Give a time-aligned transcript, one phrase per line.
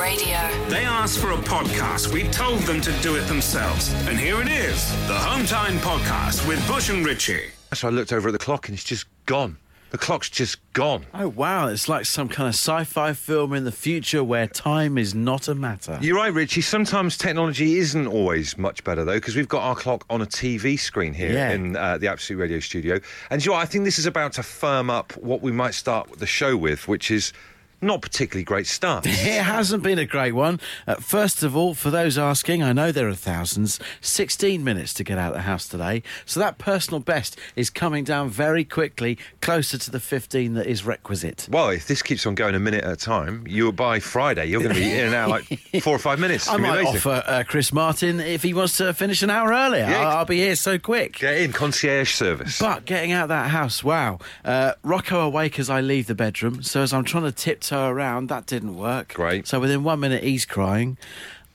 [0.00, 0.38] Radio.
[0.68, 2.12] They asked for a podcast.
[2.12, 3.92] We told them to do it themselves.
[4.08, 7.50] And here it is the Hometime Podcast with Bush and Richie.
[7.74, 9.58] So I looked over at the clock and it's just gone.
[9.90, 11.04] The clock's just gone.
[11.12, 15.16] Oh wow, it's like some kind of sci-fi film in the future where time is
[15.16, 15.98] not a matter.
[16.00, 16.60] You're right, Richie.
[16.60, 20.78] Sometimes technology isn't always much better, though, because we've got our clock on a TV
[20.78, 21.50] screen here Yeah.
[21.50, 23.00] in uh, the Absolute Radio studio.
[23.30, 23.62] And you know, what?
[23.62, 26.86] I think this is about to firm up what we might start the show with,
[26.86, 27.32] which is
[27.80, 29.06] not particularly great start.
[29.30, 30.60] It hasn't been a great one.
[30.86, 33.78] Uh, first of all, for those asking, I know there are thousands.
[34.00, 36.02] 16 minutes to get out of the house today.
[36.24, 40.84] So that personal best is coming down very quickly, closer to the 15 that is
[40.84, 41.48] requisite.
[41.50, 44.62] well, if this keeps on going a minute at a time, you by Friday you're
[44.62, 45.44] going to be in and out like
[45.82, 46.48] four or five minutes.
[46.48, 46.96] I might amazing.
[46.96, 49.84] offer uh, Chris Martin if he wants to finish an hour earlier.
[49.84, 50.00] Yeah.
[50.08, 51.18] I'll, I'll be here so quick.
[51.18, 52.58] Get in concierge service.
[52.58, 54.18] But getting out of that house, wow.
[54.44, 56.62] Uh, Rocco awake as I leave the bedroom.
[56.62, 59.14] So as I'm trying to tip to tiptoe around, that didn't work.
[59.14, 59.46] Great.
[59.46, 60.98] So within one minute, he's crying.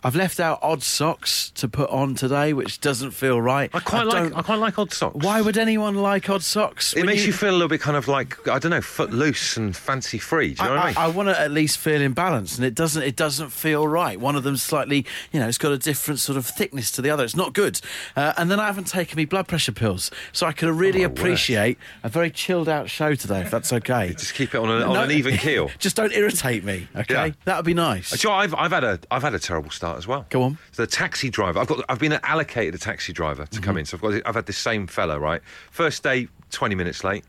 [0.06, 3.72] I've left out odd socks to put on today, which doesn't feel right.
[3.74, 5.16] I quite like I quite like odd socks.
[5.16, 6.94] Why would anyone like odd socks?
[6.96, 7.34] It makes you...
[7.34, 10.54] feel a little bit kind of like I don't know, footloose and fancy free.
[10.54, 10.98] Do you know what I mean?
[10.98, 13.02] I, want to at least feel in balance, and it doesn't.
[13.02, 14.20] It doesn't feel right.
[14.20, 17.10] One of them's slightly, you know, it's got a different sort of thickness to the
[17.10, 17.24] other.
[17.24, 17.82] It's not good.
[18.16, 21.08] Uh, and then I haven't taken me blood pressure pills, so I could really Oh,
[21.08, 24.10] appreciate a very chilled out show today, if that's okay.
[24.18, 25.72] Just keep it on, a, on an even keel.
[25.80, 27.28] Just don't irritate me, okay?
[27.28, 27.34] Yeah.
[27.46, 28.24] That would be nice.
[28.24, 30.26] You know, I've, I've had a I've had a terrible start as well.
[30.30, 30.58] Go on.
[30.72, 31.60] So the taxi driver.
[31.60, 33.64] I've got I've been allocated a taxi driver to Mm-hmm.
[33.64, 33.86] come in.
[33.86, 35.42] So I've got I've had this same fella right.
[35.72, 37.24] First day, twenty minutes late.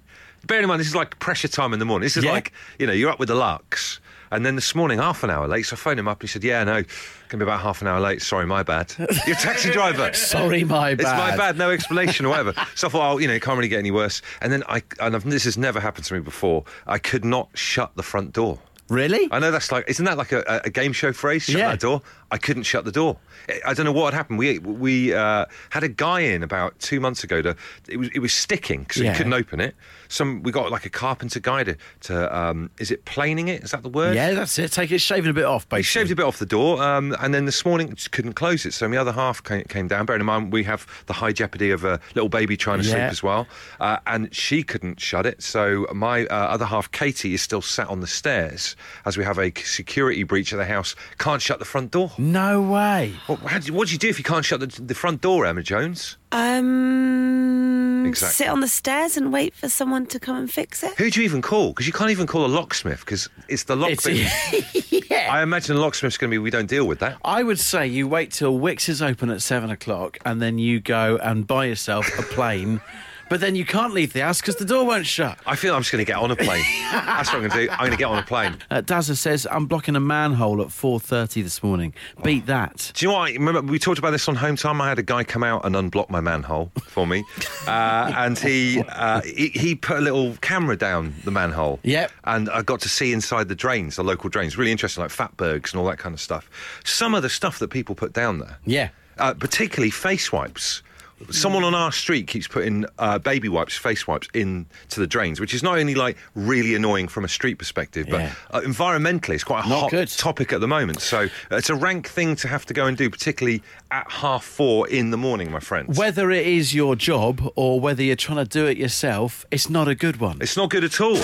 [0.47, 2.05] Bear in mind this is like pressure time in the morning.
[2.06, 2.33] This is Yeah.
[2.33, 4.00] like you know you're up with the Lux.
[4.33, 6.33] And then this morning, half an hour late, so I phoned him up and he
[6.33, 6.83] said, Yeah, no,
[7.28, 8.20] can be about half an hour late.
[8.20, 8.92] Sorry, my bad.
[9.27, 10.12] You're taxi driver.
[10.14, 11.00] Sorry, my bad.
[11.03, 11.39] It's my bad.
[11.39, 12.53] bad, no explanation or whatever.
[12.75, 14.22] so I thought, oh, you know, it can't really get any worse.
[14.42, 17.50] And then I, and I've, this has never happened to me before, I could not
[17.55, 18.59] shut the front door.
[18.88, 19.28] Really?
[19.32, 21.42] I know that's like, isn't that like a, a game show phrase?
[21.44, 21.70] Shut Yeah.
[21.70, 22.02] that door.
[22.30, 23.16] I couldn't shut the door.
[23.64, 24.38] I- don't know what had happened.
[24.38, 27.42] We we uh, had a guy in about two months ago.
[27.42, 27.56] To
[27.88, 29.12] it was it was sticking because Yeah.
[29.12, 29.75] he couldn't open it.
[30.09, 33.62] Some we got like a carpenter guy to, to um, is it planing it?
[33.65, 34.15] Is that the word?
[34.15, 34.72] yeah, that's it.
[34.72, 35.83] Take it, shaving a bit off, He basically.
[36.00, 38.72] shaved a bit off the door, um, and then this morning just couldn't close it.
[38.75, 40.06] So my other half came, came down.
[40.06, 42.99] Bearing in mind we have the high jeopardy of a little baby trying to sleep
[42.99, 43.47] as well,
[43.81, 45.43] uh, and she couldn't shut it.
[45.43, 49.38] So my uh, other half, Katie, is still sat on the stairs as we have
[49.38, 50.94] a security breach of the house.
[51.19, 52.12] Can't shut the front door.
[52.19, 53.15] No way.
[53.27, 55.21] What, how do you, what do you do if you can't shut the, the front
[55.21, 56.17] door, Emma Jones?
[56.33, 58.44] Um, Exactly.
[58.44, 60.94] sit on the stairs and wait for someone to come and fix it.
[60.99, 61.69] Who do you even call?
[61.69, 63.91] Because you can't even call a locksmith because it's the lock.
[63.91, 66.39] It's- that- I imagine a locksmith's going to be.
[66.39, 67.17] We don't deal with that.
[67.25, 70.81] I would say you wait till Wickes is open at seven o'clock and then you
[70.81, 72.81] go and buy yourself a plane.
[73.28, 75.38] But then you can't leave the house because the door won't shut.
[75.47, 76.64] I feel I'm just going to get on a plane.
[76.92, 77.70] That's what I'm going to do.
[77.72, 78.56] I'm going to get on a plane.
[78.70, 81.94] Uh, Dazza says I'm blocking a manhole at 4:30 this morning.
[82.22, 82.92] Beat that.
[82.94, 83.32] Do you know what?
[83.32, 84.81] Remember, we talked about this on home time.
[84.81, 87.25] I had a guy come out and unblock my manhole for me,
[87.66, 91.78] uh, and he, uh, he he put a little camera down the manhole.
[91.84, 92.12] Yep.
[92.25, 94.56] And I got to see inside the drains, the local drains.
[94.58, 96.48] Really interesting, like fatbergs and all that kind of stuff.
[96.84, 98.88] Some of the stuff that people put down there, Yeah.
[99.19, 100.82] uh, particularly face wipes.
[101.31, 104.66] Someone on our street keeps putting uh, baby wipes, face wipes into
[105.00, 108.34] the drains, which is not only like really annoying from a street perspective, but Yeah.
[108.50, 110.09] uh, environmentally, it's quite a Not hot good.
[110.09, 111.00] topic at the moment.
[111.00, 114.44] So uh, it's a rank thing to have to go and do, particularly at half
[114.44, 115.97] four in the morning, my friends.
[115.99, 119.88] Whether it is your job or whether you're trying to do it yourself, it's not
[119.88, 120.37] a good one.
[120.43, 121.16] It's not good at all.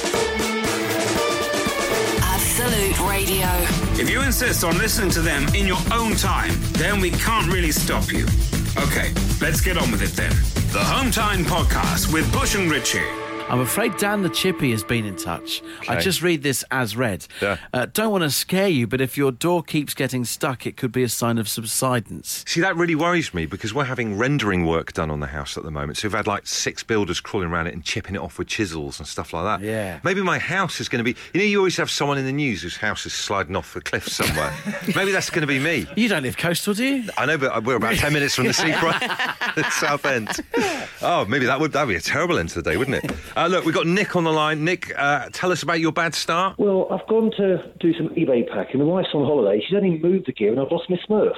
[2.23, 3.49] Absolute Radio.
[4.01, 7.73] If you insist on listening to them in your own time, then we can't really
[7.73, 8.27] stop you.
[8.79, 10.31] Okay, let's get on with it then.
[10.73, 13.01] The Home Time Podcast with Bush and Richie.
[13.49, 15.63] I'm afraid Dan the Chippy has been in touch.
[15.89, 17.27] I just read this as read.
[17.41, 17.59] Yeah.
[17.73, 20.93] Uh, don't want to scare you, but if your door keeps getting stuck, it could
[20.93, 22.45] be a sign of subsidence.
[22.47, 25.65] See, that really worries me because we're having rendering work done on the house at
[25.65, 25.99] the moment.
[25.99, 28.99] So we've had like six builders crawling around it and chipping it off with chisels
[28.99, 29.67] and stuff like that.
[29.67, 30.01] Yeah.
[30.03, 31.19] Maybe my house is going to be.
[31.35, 33.81] You know, you always have someone in the news whose house is sliding off a
[33.81, 34.53] cliff somewhere.
[34.97, 35.87] Maybe that's going to be me.
[35.97, 37.11] You don't live coastal, do you?
[37.19, 40.31] I know, but we're about 10 minutes from the seafront at Southend.
[41.03, 43.11] Oh, maybe that would that'd be a terrible end to the day, wouldn't it?
[43.43, 44.65] Uh, look, we've got Nick on the line.
[44.65, 46.57] Nick, uh, tell us about your bad start.
[46.61, 48.79] Well, I've gone to do some eBay packing.
[48.79, 49.61] My wife's on holiday.
[49.61, 51.35] She's only moved the gear and I've lost my Smurfs.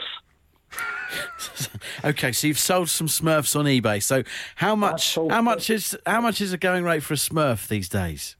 [2.04, 4.02] Okay, so you've sold some Smurfs on eBay.
[4.02, 4.24] So
[4.56, 5.14] how much?
[5.14, 8.36] How much is how much is a going rate for a Smurf these days?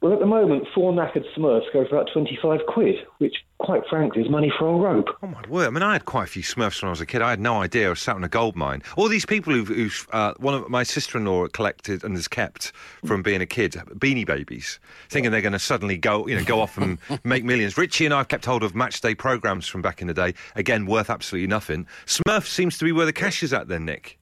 [0.00, 4.22] Well, at the moment, four knackered Smurfs go for about 25 quid, which, quite frankly,
[4.22, 5.08] is money for a rope.
[5.22, 5.66] Oh my word!
[5.66, 7.22] I mean, I had quite a few Smurfs when I was a kid.
[7.22, 8.82] I had no idea I was sat in a gold mine.
[8.96, 12.72] All these people who've, who've uh, one of my sister-in-law collected and has kept
[13.04, 16.60] from being a kid, Beanie Babies, thinking they're going to suddenly go, you know, go
[16.60, 17.76] off and make millions.
[17.76, 20.34] Richie and I have kept hold of match day programs from back in the day.
[20.56, 21.86] Again, worth absolutely nothing.
[22.06, 24.18] Smurf seems to be where the cash is at, then, Nick.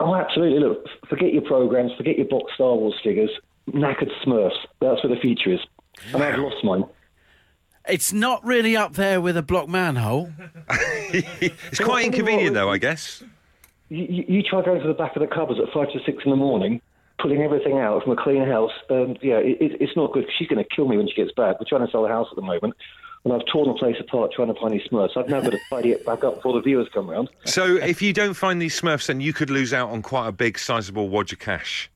[0.00, 0.60] Oh, absolutely.
[0.60, 3.30] Look, forget your programs, forget your box Star Wars figures.
[3.70, 4.56] Knackered Smurfs.
[4.80, 5.60] That's where the future is.
[6.12, 6.84] And I've lost mine.
[7.88, 10.32] It's not really up there with a block manhole.
[11.08, 13.22] It's quite inconvenient, though, I guess.
[13.88, 16.24] You, you, you try going to the back of the cupboards at five to six
[16.24, 16.82] in the morning,
[17.20, 18.72] pulling everything out from a clean house.
[18.90, 20.26] Um, yeah, it, it, it's not good.
[20.36, 21.60] She's going to kill me when she gets back.
[21.60, 22.74] We're trying to sell the house at the moment.
[23.24, 25.16] And I've torn the place apart trying to find these Smurfs.
[25.16, 27.28] I've now got to tidy it back up before the viewers come round.
[27.44, 30.32] So, if you don't find these Smurfs, then you could lose out on quite a
[30.32, 31.88] big, sizable wad of cash.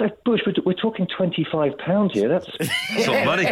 [0.00, 2.28] Well, I said, Bush, we're, we're talking £25 here.
[2.28, 3.46] That's That's a lot of money.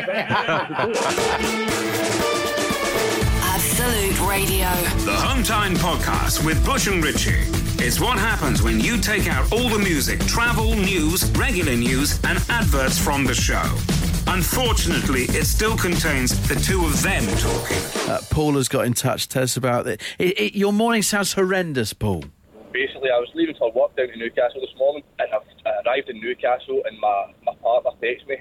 [3.42, 4.68] Absolute Radio.
[5.04, 7.44] The Home Time Podcast with Bush and Richie.
[7.84, 12.38] It's what happens when you take out all the music, travel, news, regular news, and
[12.48, 13.62] adverts from the show.
[14.26, 18.10] Unfortunately, it still contains the two of them talking.
[18.10, 19.28] Uh, Paul has got in touch.
[19.28, 20.00] Tell us about it.
[20.18, 20.54] It, it.
[20.54, 22.24] Your morning sounds horrendous, Paul.
[22.72, 26.08] basically, I was leaving for work down to Newcastle this morning, and I've, I arrived
[26.08, 28.36] in Newcastle, and my, my partner texted me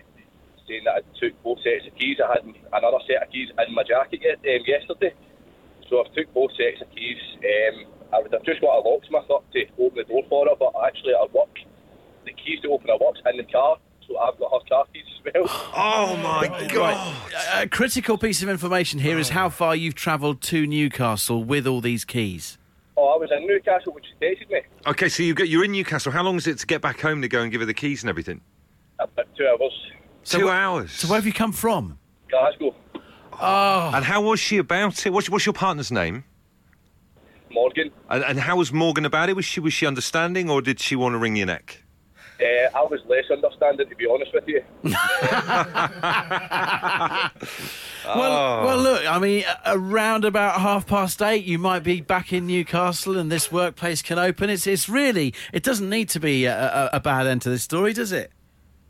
[0.67, 2.17] saying that I took both sets of keys.
[2.23, 5.13] I had another set of keys in my jacket yet, um, yesterday,
[5.89, 7.17] so I've took both sets of keys.
[7.39, 10.55] Um, I would have just got a locksmith up to open the door for her,
[10.59, 11.51] but actually at work,
[12.25, 13.77] the keys to open her work's in the car,
[14.07, 15.47] so I've got her car keys as well.
[15.79, 17.15] Oh my god!
[17.57, 21.67] A a critical piece of information here is how far you've travelled to Newcastle with
[21.67, 22.57] all these keys.
[22.97, 24.61] Oh, I was in Newcastle when she texted me.
[24.85, 26.11] Okay, so you get you're in Newcastle.
[26.11, 28.03] How long is it to get back home to go and give her the keys
[28.03, 28.41] and everything?
[28.99, 29.73] About two hours.
[30.23, 30.91] Two hours.
[30.91, 31.99] So where have you come from?
[32.29, 32.75] Glasgow,
[33.33, 33.95] ah.
[33.95, 35.11] and how was she about it?
[35.11, 36.25] What's, what's your partner's name?
[37.49, 37.91] Morgan.
[38.09, 39.35] And, and how was Morgan about it?
[39.35, 41.83] Was she was she understanding, or did she want to wring your neck?
[42.39, 44.63] Uh, I was less understanding, to be honest with you.
[48.05, 49.05] Well, well, look.
[49.05, 53.51] I mean, around about half past eight, you might be back in Newcastle, and this
[53.51, 54.49] workplace can open.
[54.49, 55.33] It's it's really.
[55.51, 58.31] It doesn't need to be a, a, a bad end to this story, does it?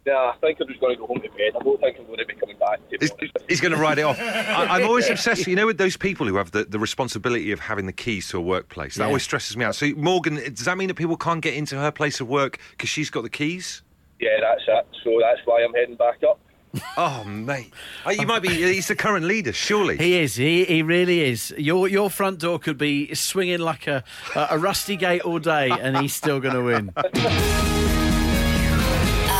[0.07, 1.51] Nah, I think I'm just going to go home to bed.
[1.59, 2.79] I don't think I'm going to be coming back.
[2.89, 3.45] To He's, honest with you.
[3.49, 4.17] he's going to write it off.
[4.19, 7.59] I, I'm always obsessed, you know, with those people who have the, the responsibility of
[7.59, 8.95] having the keys to a workplace.
[8.95, 9.07] That Yeah.
[9.07, 9.75] always stresses me out.
[9.75, 12.89] So, Morgan, does that mean that people can't get into her place of work because
[12.89, 13.81] she's got the keys?
[14.21, 14.87] Yeah, that's it.
[15.03, 16.39] So that's why I'm heading back up.
[16.97, 17.73] Oh, mate.
[18.05, 19.97] Oh, you might be, he's the current leader, surely.
[19.97, 20.35] He is.
[20.35, 21.51] He he really is.
[21.57, 24.03] Your your front door could be swinging like a
[24.35, 26.91] a, a rusty gate all day, and he's still going to win.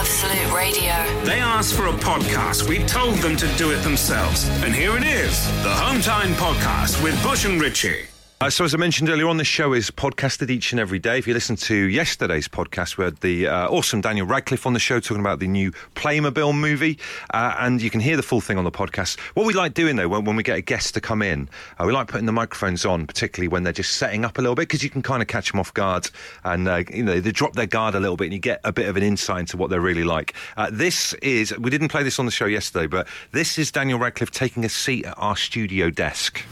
[0.10, 1.26] Absolute Radio.
[1.26, 2.70] They asked for a podcast.
[2.70, 4.48] We told them to do it themselves.
[4.64, 8.06] And here it is the Home Time Podcast with Bush and Richie.
[8.40, 11.18] Uh, so, as I mentioned earlier on, the show is podcasted each and every day.
[11.18, 14.80] If you listen to yesterday's podcast, we had the uh, awesome Daniel Radcliffe on the
[14.80, 17.00] show talking about the new Playmobil movie,
[17.34, 19.20] uh, and you can hear the full thing on the podcast.
[19.34, 21.50] What we like doing, though, when, when we get a guest to come in,
[21.80, 24.54] uh, we like putting the microphones on, particularly when they're just setting up a little
[24.54, 26.08] bit, because you can kind of catch them off guard,
[26.44, 28.72] and uh, you know they drop their guard a little bit, and you get a
[28.72, 30.36] bit of an insight into what they're really like.
[30.58, 33.98] Uh, this is we didn't play this on the show yesterday, but this is Daniel
[33.98, 36.44] Radcliffe taking a seat at our studio desk.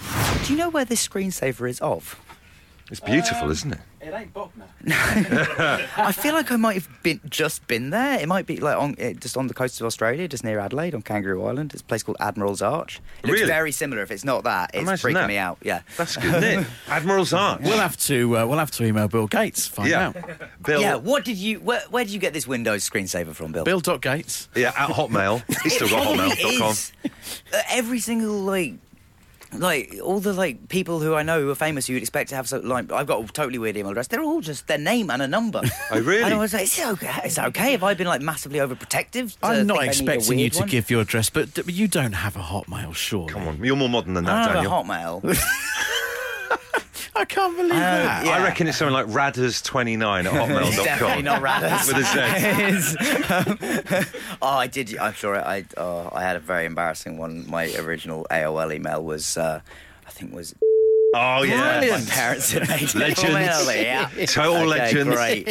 [0.45, 2.19] Do you know where this screensaver is of?
[2.91, 3.79] It's beautiful, isn't it?
[3.99, 4.67] It ain't Bognor.
[4.87, 8.19] I feel like I might have been just been there.
[8.19, 10.93] It might be like on eh, just on the coast of Australia, just near Adelaide
[10.93, 11.73] on Kangaroo Island.
[11.73, 13.01] It's a place called Admiral's Arch.
[13.23, 13.51] It looks Really?
[13.51, 14.03] very similar.
[14.03, 15.27] If it's not that, it's Imagine freaking that.
[15.27, 15.57] me out.
[15.63, 15.81] Yeah.
[15.97, 16.67] That's good, isn't it?
[16.87, 17.61] Admiral's Arch.
[17.63, 20.07] We'll have to uh, we'll have to email Bill Gates find yeah.
[20.09, 20.15] out.
[20.63, 20.81] Bill.
[20.81, 20.95] Yeah.
[20.97, 21.59] What did you?
[21.61, 23.63] Where, where did you get this Windows screensaver from, Bill?
[23.63, 24.47] Bill dot Gates.
[24.55, 25.41] Yeah, at Hotmail.
[25.63, 27.11] He's still got It probably Hotmail.com.
[27.51, 28.75] Uh, every single like.
[29.53, 32.35] Like all the like people who I know who are famous, who you'd expect to
[32.35, 34.07] have so like I've got a totally weird email address.
[34.07, 35.61] They're all just their name and a number.
[35.91, 36.23] Oh, really?
[36.23, 37.21] And I was like, is it okay?
[37.25, 37.71] Is it okay?
[37.73, 39.37] Have I been like massively overprotective?
[39.43, 40.67] I'm not think I need a expecting you to one?
[40.69, 43.31] give your address, but d- you don't have a Hotmail, surely.
[43.31, 45.21] Come on, you're more modern than I that, don't have Daniel.
[45.21, 45.51] a Hotmail.
[47.15, 48.25] I can't believe that.
[48.25, 48.31] yeah.
[48.31, 50.25] I reckon it's something like radders29 at
[50.67, 51.23] It's definitely hotmail.com.
[51.23, 51.87] not Radders.
[51.87, 52.95] With a Z.
[53.95, 54.97] It's, um, oh, I did.
[54.97, 55.65] I'm sure I.
[55.77, 57.49] Oh, I had a very embarrassing one.
[57.49, 59.61] My original AOL email was, uh,
[60.05, 60.53] I think, was
[61.17, 61.79] Oh, yeah.
[61.79, 62.81] my parents had made.
[62.83, 62.95] it.
[62.95, 63.73] Legends.
[63.73, 64.09] Yeah.
[64.25, 65.15] Total Okay, legends.
[65.15, 65.45] Great.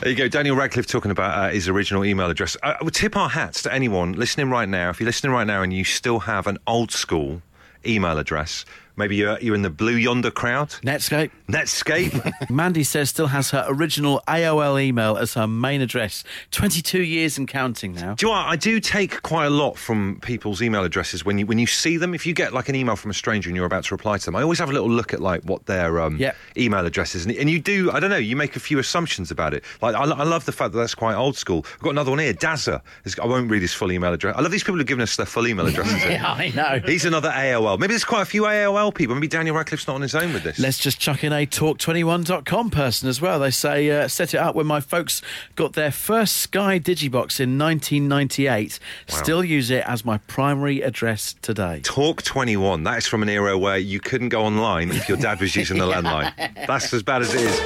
[0.00, 0.26] There you go.
[0.26, 2.56] Daniel Radcliffe talking about uh, his original email address.
[2.64, 4.90] Uh, I would tip our hats to anyone listening right now.
[4.90, 7.42] If you're listening right now and you still have an old school
[7.86, 8.64] email address,
[8.96, 10.70] Maybe you're, you're in the Blue Yonder crowd.
[10.82, 11.30] Netscape.
[11.48, 12.50] Netscape.
[12.50, 16.24] Mandy says still has her original AOL email as her main address.
[16.50, 18.14] 22 years and counting now.
[18.14, 18.46] Do you know what?
[18.46, 21.96] I do take quite a lot from people's email addresses when you when you see
[21.96, 22.14] them.
[22.14, 24.24] If you get like an email from a stranger and you're about to reply to
[24.24, 26.36] them, I always have a little look at like what their um, Yep.
[26.56, 27.90] email address is, and, and you do.
[27.90, 28.16] I don't know.
[28.16, 29.64] You make a few assumptions about it.
[29.82, 31.64] Like I, I love the fact that that's quite old school.
[31.74, 32.32] I've got another one here.
[32.34, 32.80] Dazza.
[33.22, 34.34] I won't read his full email address.
[34.36, 35.96] I love these people who've given us their full email addresses.
[36.06, 36.80] Yeah, I know.
[36.86, 37.78] He's another AOL.
[37.78, 39.14] Maybe there's quite a few AOL people.
[39.14, 40.58] Maybe Daniel Radcliffe's not on his own with this.
[40.58, 43.38] Let's just chuck in a talk21.com person as well.
[43.38, 45.22] They say, uh, set it up when my folks
[45.54, 48.78] got their first Sky Digibox in 1998.
[49.08, 51.80] Still use it as my primary address today.
[51.82, 52.84] Talk 21.
[52.84, 55.78] That is from an era where you couldn't go online if your dad was using
[55.78, 56.32] the landline.
[56.66, 57.60] That's as bad as it is.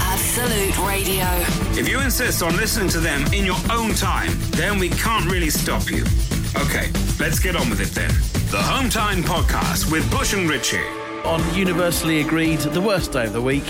[0.00, 1.26] Absolute Radio.
[1.78, 5.50] If you insist on listening to them in your own time, then we can't really
[5.50, 6.04] stop you.
[6.54, 8.10] Okay, let's get on with it then.
[8.50, 10.84] The Home Time Podcast with Bush and Richie.
[11.24, 13.64] On universally agreed, the worst day of the week.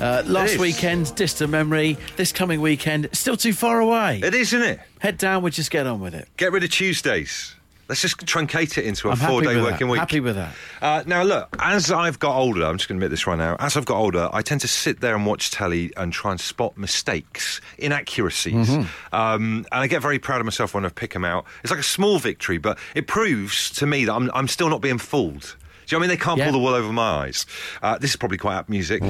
[0.00, 1.98] Uh, last weekend, distant memory.
[2.16, 4.20] This coming weekend, still too far away.
[4.24, 4.80] It is, isn't it?
[5.00, 6.26] Head down, we just get on with it.
[6.38, 7.54] Get rid of Tuesdays.
[7.88, 9.92] Let's just truncate it into a I'm four day working that.
[9.92, 9.98] week.
[10.00, 10.54] Happy with that.
[10.80, 13.56] Uh, now, look, as I've got older, I'm just going to admit this right now.
[13.58, 16.40] As I've got older, I tend to sit there and watch telly and try and
[16.40, 18.68] spot mistakes, inaccuracies.
[18.70, 19.14] Mm-hmm.
[19.14, 21.44] Um, and I get very proud of myself when I pick them out.
[21.62, 24.80] It's like a small victory, but it proves to me that I'm, I'm still not
[24.80, 25.56] being fooled.
[25.86, 26.08] Do you know what I mean?
[26.08, 26.44] They can't Yeah.
[26.44, 27.44] pull the wool over my eyes.
[27.82, 29.02] Uh, this is probably quite apt music.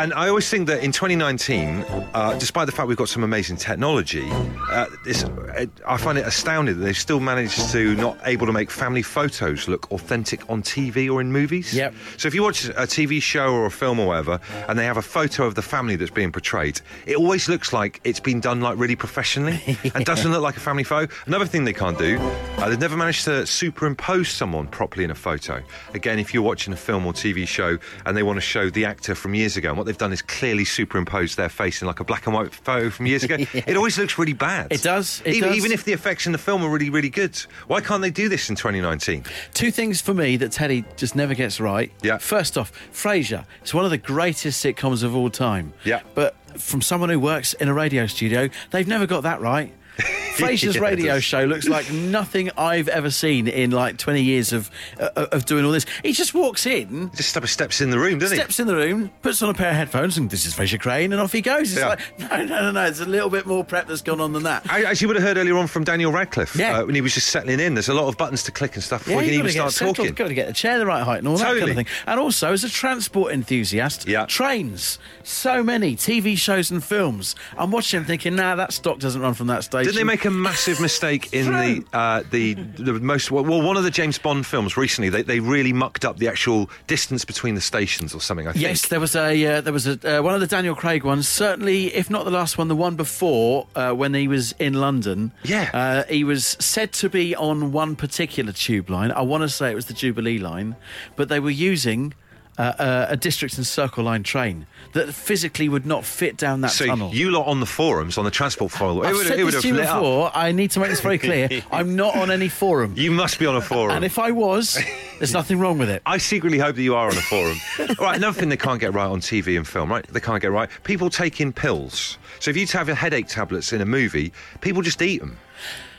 [0.00, 3.58] And I always think that in 2019, uh, despite the fact we've got some amazing
[3.58, 8.52] technology, uh, uh, I find it astounding that they've still managed to not able to
[8.52, 11.74] make family photos look authentic on TV or in movies.
[11.74, 11.92] Yep.
[12.16, 14.96] So if you watch a TV show or a film or whatever, and they have
[14.96, 18.62] a photo of the family that's being portrayed, it always looks like it's been done
[18.62, 21.12] like really professionally and doesn't look like a family photo.
[21.26, 22.16] Another thing they can't do,
[22.56, 25.62] uh, they've never managed to superimpose someone properly in a photo.
[25.92, 27.76] Again, if you're watching a film or TV show
[28.06, 30.22] and they want to show the actor from years ago, and what they've done is
[30.22, 33.76] clearly superimposed their face in like a black and white photo from years ago, it
[33.76, 34.68] always looks really bad.
[34.70, 35.58] It does, it even, does.
[35.58, 37.36] even if the effects in the film are really, really good.
[37.66, 39.24] Why can't they do this in 2019?
[39.52, 41.90] Two things for me that Teddy just never gets right.
[42.02, 42.18] Yeah.
[42.18, 43.44] First off, Frasier.
[43.62, 45.72] It's one of the greatest sitcoms of all time.
[45.84, 46.02] Yeah.
[46.14, 49.74] But from someone who works in a radio studio, they've never got that right.
[50.36, 54.70] Frasier's Yeah, radio show looks like nothing I've ever seen in like 20 years of
[54.98, 55.86] uh, of doing all this.
[56.02, 58.42] He just walks in, Just steps in the room, doesn't he?
[58.42, 61.12] steps in the room, puts on a pair of headphones, and this is Frasier Crane,
[61.12, 61.72] and off he goes.
[61.72, 61.88] It's Yeah.
[61.88, 62.82] like, no, no, no, no.
[62.84, 64.62] There's a little bit more prep that's gone on than that.
[64.70, 66.78] I- As you would have heard earlier on from Daniel Radcliffe, Yeah.
[66.80, 68.82] uh, when he was just settling in, there's a lot of buttons to click and
[68.82, 70.14] stuff before you you've can even start settled, talking.
[70.14, 71.86] Got to get the chair the right height and all that kind of thing.
[72.06, 74.24] And also, as a transport enthusiast, Yeah.
[74.26, 77.34] trains, so many TV shows and films.
[77.58, 79.89] I'm watching them thinking, nah, that stock doesn't run from that station.
[79.90, 83.82] Didn't they make a massive mistake in the uh, the the most well one of
[83.82, 85.08] the James Bond films recently?
[85.08, 88.46] They, they really mucked up the actual distance between the stations or something.
[88.46, 88.62] I think.
[88.62, 91.26] Yes, there was a uh, there was a uh, one of the Daniel Craig ones.
[91.26, 95.32] Certainly, if not the last one, the one before uh, when he was in London.
[95.42, 95.70] Yeah.
[95.74, 99.10] uh, he was said to be on one particular tube line.
[99.10, 100.76] I want to say it was the Jubilee line,
[101.16, 102.14] but they were using.
[102.58, 106.84] Uh, a district and circle line train that physically would not fit down that So
[106.84, 107.10] tunnel.
[107.14, 109.54] you lot on the forums on the transport forum, I've it would, said it would
[109.54, 109.96] this have to you lit up.
[110.00, 110.30] before.
[110.34, 111.48] I need to make this very clear.
[111.72, 113.96] I'm not on any forum, You must be on a forum.
[113.96, 114.78] and if I was,
[115.18, 116.02] there's nothing wrong with it.
[116.04, 117.56] I secretly hope that you are on a forum.
[117.98, 120.06] All right, another thing they can't get right on TV and film, right?
[120.08, 120.68] They can't get right.
[120.82, 122.18] People taking pills.
[122.40, 125.38] So if you have your headache tablets in a movie, people just eat them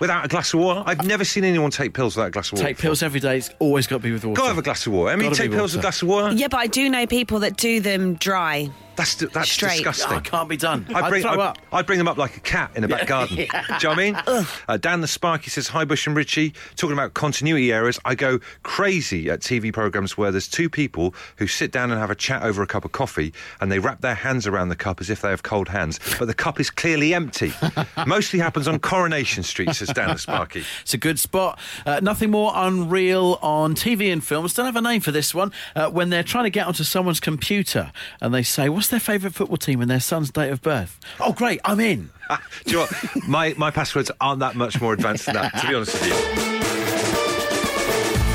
[0.01, 0.83] without a glass of water.
[0.85, 2.67] I've never seen anyone take pills without a glass of water.
[2.67, 3.37] Take pills every day.
[3.37, 4.41] It's always got to be with water.
[4.41, 5.11] Go have a glass of water.
[5.11, 6.35] I mean, Gotta take pills with a glass of water.
[6.35, 8.69] Yeah, but I do know people that do them dry.
[9.01, 9.83] That's that's Straight.
[9.83, 10.13] disgusting.
[10.13, 10.85] Oh, it can't be done.
[10.89, 11.57] I'd I'd bring, throw I'd, up.
[11.71, 13.35] I'd bring them up like a cat in a back garden.
[13.37, 14.17] Do you know what I mean?
[14.67, 16.53] Uh, Dan the Sparky says, Hi, Bush and Richie.
[16.75, 21.47] Talking about continuity errors, I go crazy at TV programmes where there's two people who
[21.47, 24.15] sit down and have a chat over a cup of coffee and they wrap their
[24.15, 27.13] hands around the cup as if they have cold hands, but the cup is clearly
[27.13, 27.53] empty.
[28.07, 30.63] Mostly happens on Coronation Street, says Dan the Sparky.
[30.81, 31.59] It's a good spot.
[31.85, 34.53] Uh, nothing more unreal on TV and films.
[34.53, 35.51] Don't have a name for this one.
[35.75, 37.91] Uh, when they're trying to get onto someone's computer
[38.21, 40.99] and they say, What's their favourite football team and their son's date of birth?
[41.19, 42.09] Oh, great, I'm in.
[42.65, 43.27] Do you know what?
[43.27, 46.13] My, my passwords aren't that much more advanced than that, to be honest with you.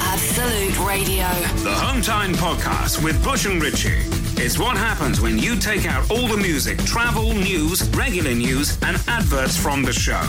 [0.02, 1.26] Absolute Radio.
[1.62, 4.02] The Home Time Podcast with Bush and Richie.
[4.38, 8.96] It's what happens when you take out all the music, travel, news, regular news, and
[9.08, 10.20] adverts from the show.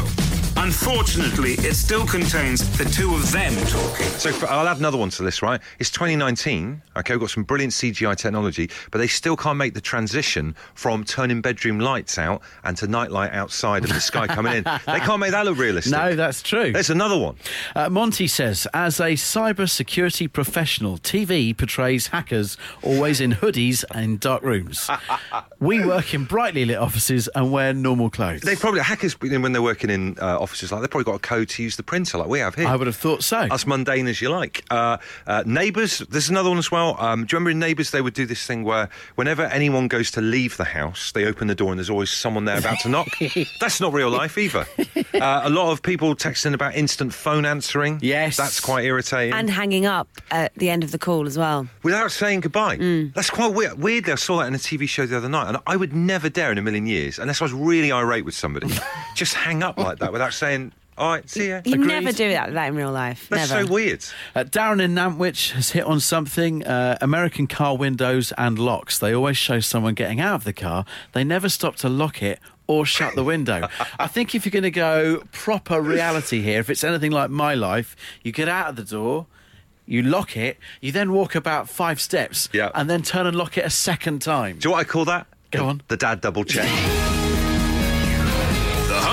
[0.59, 4.07] Unfortunately, it still contains the two of them talking.
[4.07, 5.61] So for, I'll add another one to this, right?
[5.77, 6.81] It's 2019.
[6.97, 11.03] Okay, we've got some brilliant CGI technology, but they still can't make the transition from
[11.03, 14.63] turning bedroom lights out and to nightlight outside and the sky coming in.
[14.87, 15.91] They can't make that look realistic.
[15.91, 16.71] No, that's true.
[16.71, 17.35] There's another one.
[17.75, 24.19] Uh, Monty says, as a cyber security professional, TV portrays hackers always in hoodies and
[24.19, 24.89] dark rooms.
[25.59, 28.41] we work in brightly lit offices and wear normal clothes.
[28.41, 31.49] They probably hackers when they're working in uh, offices like they've probably got a code
[31.49, 32.67] to use the printer like we have here.
[32.67, 33.47] I would have thought so.
[33.51, 34.63] as mundane as you like.
[34.71, 36.95] Uh, uh, neighbours, there's another one as well.
[36.99, 40.09] Um, do you remember in Neighbours they would do this thing where whenever anyone goes
[40.11, 42.89] to leave the house, they open the door and there's always someone there about to
[42.89, 43.07] knock?
[43.59, 44.65] That's not real life either.
[45.13, 47.99] Uh, a lot of people texting about instant phone answering.
[48.01, 48.37] Yes.
[48.37, 49.33] That's quite irritating.
[49.33, 51.67] And hanging up at the end of the call as well.
[51.83, 52.77] Without saying goodbye.
[53.13, 53.77] That's quite weird.
[53.79, 56.29] Weirdly, I saw that in a TV show the other night, and I would never
[56.29, 58.67] dare in a million years, unless I was really irate with somebody,
[59.15, 61.61] just hang up like that without saying, all right, see ya.
[61.65, 61.87] You Agreed.
[61.87, 63.27] never do that, that in real life.
[63.29, 63.67] That's never.
[63.67, 64.03] so weird.
[64.35, 66.65] Uh, Darren in Nantwich has hit on something.
[66.65, 68.97] Uh, American car windows and locks.
[68.97, 70.85] They always show someone getting out of the car.
[71.13, 73.67] They never stop to lock it or shut the window.
[73.99, 77.53] I think if you're going to go proper reality here, if it's anything like my
[77.53, 79.27] life, you get out of the door.
[79.89, 82.71] You lock it, you then walk about five steps, Yeah.
[82.75, 84.57] and then turn and lock it a second time.
[84.57, 85.27] Do you know what I call that?
[85.51, 85.81] Go The- on.
[85.87, 86.67] The dad double check.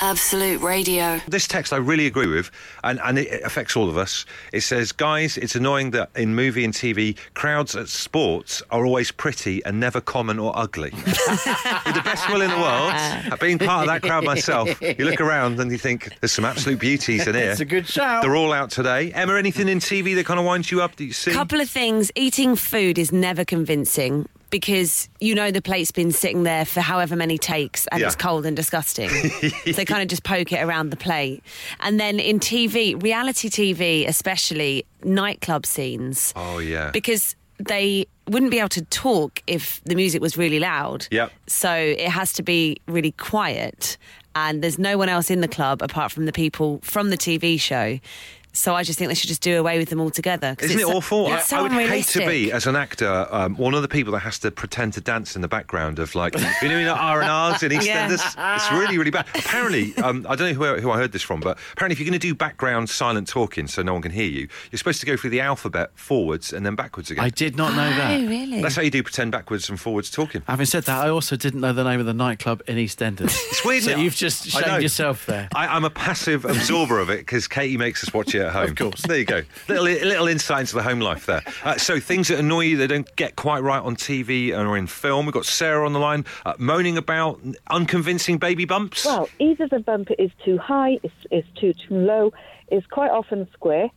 [0.00, 1.20] Absolute Radio.
[1.28, 2.50] This text I really agree with,
[2.84, 4.24] and, and it affects all of us.
[4.52, 9.10] It says, guys, it's annoying that in movie and TV, crowds at sports are always
[9.10, 10.90] pretty and never common or ugly.
[10.94, 15.20] With the best will in the world, being part of that crowd myself, you look
[15.20, 17.50] around and you think, there's some absolute beauties in here.
[17.50, 18.22] It's a good shout.
[18.22, 19.12] They're all out today.
[19.12, 21.30] Emma, anything in TV that kind of winds you up that you see?
[21.30, 22.10] A Couple of things.
[22.14, 27.16] Eating food is never convincing because you know the plate's been sitting there for however
[27.16, 28.06] many takes and Yeah.
[28.06, 29.08] it's cold and disgusting.
[29.10, 31.42] so they kind of just poke it around the plate.
[31.80, 36.32] And then in TV, reality TV, especially nightclub scenes.
[36.36, 36.90] Oh, yeah.
[36.90, 41.06] Because they wouldn't be able to talk if the music was really loud.
[41.10, 41.32] Yep.
[41.46, 43.96] So it has to be really quiet.
[44.34, 47.60] And there's no one else in the club apart from the people from the TV
[47.60, 47.98] show.
[48.58, 50.56] So I just think they should just do away with them altogether.
[50.58, 51.32] Isn't it it's so- awful?
[51.32, 54.12] It's so I would hate to be, as an actor, um, one of the people
[54.14, 57.20] that has to pretend to dance in the background of like, you know, in R
[57.22, 58.08] and R's in Yeah.
[58.08, 58.56] EastEnders.
[58.56, 59.26] It's really, really bad.
[59.34, 62.08] Apparently, um, I don't know who, who I heard this from, but apparently, if you're
[62.10, 65.06] going to do background silent talking so no one can hear you, you're supposed to
[65.06, 67.24] go through the alphabet forwards and then backwards again.
[67.24, 68.20] I did not know that.
[68.20, 68.60] Oh, really?
[68.60, 70.42] That's how you do pretend backwards and forwards talking.
[70.48, 73.36] Having said that, I also didn't know the name of the nightclub in EastEnders.
[73.50, 73.84] It's weird.
[73.84, 75.48] so you've just I shamed yourself there.
[75.54, 78.70] I, I'm a passive absorber of it because Katie makes us watch it at home.
[78.70, 79.02] Of course.
[79.02, 79.42] There you go.
[79.68, 81.42] Little, little insight into the home life there.
[81.62, 84.86] Uh, so things that annoy you, they don't get quite right on TV or in
[84.86, 85.26] film.
[85.26, 89.04] We've got Sarah on the line uh, moaning about unconvincing baby bumps.
[89.04, 92.32] Well, either the bump is too high, is, is too too low,
[92.70, 93.90] is quite often square,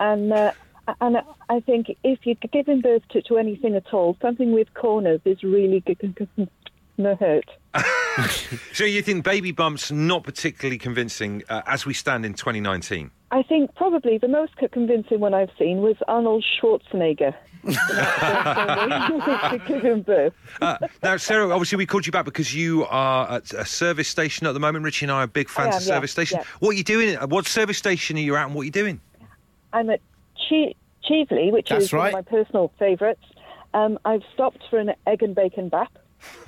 [0.00, 0.52] and uh,
[1.00, 5.20] and I think if you're giving birth to, to anything at all, something with corners
[5.24, 7.48] is really going to hurt.
[8.72, 13.10] so you think baby bumps not particularly convincing uh, as we stand in 2019?
[13.32, 17.34] I think probably the most convincing one I've seen was Arnold Schwarzenegger.
[19.66, 20.04] giving.
[20.60, 24.46] Uh, now, Sarah, obviously we called you back because you are at a service station
[24.46, 24.84] at the moment.
[24.84, 26.42] Richie and I are big fans am, of yeah, service stations.
[26.44, 26.50] yeah.
[26.60, 27.14] What are you doing?
[27.30, 29.00] What service station are you at and what are you doing?
[29.72, 30.00] I'm at
[30.48, 30.76] che-
[31.08, 33.24] Chieveley, which That's is one of my personal favourites.
[33.74, 35.92] Um, I've stopped for an egg and bacon bap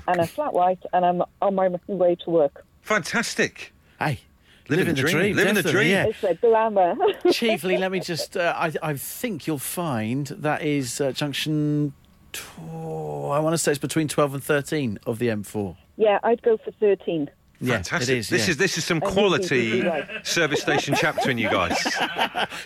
[0.06, 2.64] and a flat white, and I'm on my way to work.
[2.82, 3.72] Fantastic.
[3.98, 4.20] Hey,
[4.68, 5.90] Living the dream, living the definitely, dream.
[5.90, 6.04] Yeah.
[6.06, 6.94] It's a glamour.
[7.26, 8.36] Chieveley, let me just.
[8.36, 11.92] Uh, I, I think you'll find that is uh, junction.
[12.32, 15.76] Tw- I want to say it's between 12 and 13 of the M4.
[15.96, 17.30] yeah, I'd go for 13.
[17.60, 18.08] Yeah, Fantastic.
[18.16, 18.28] it is.
[18.28, 18.50] This yeah.
[18.50, 20.04] is this is some quality right.
[20.26, 21.80] service station chapter in you guys.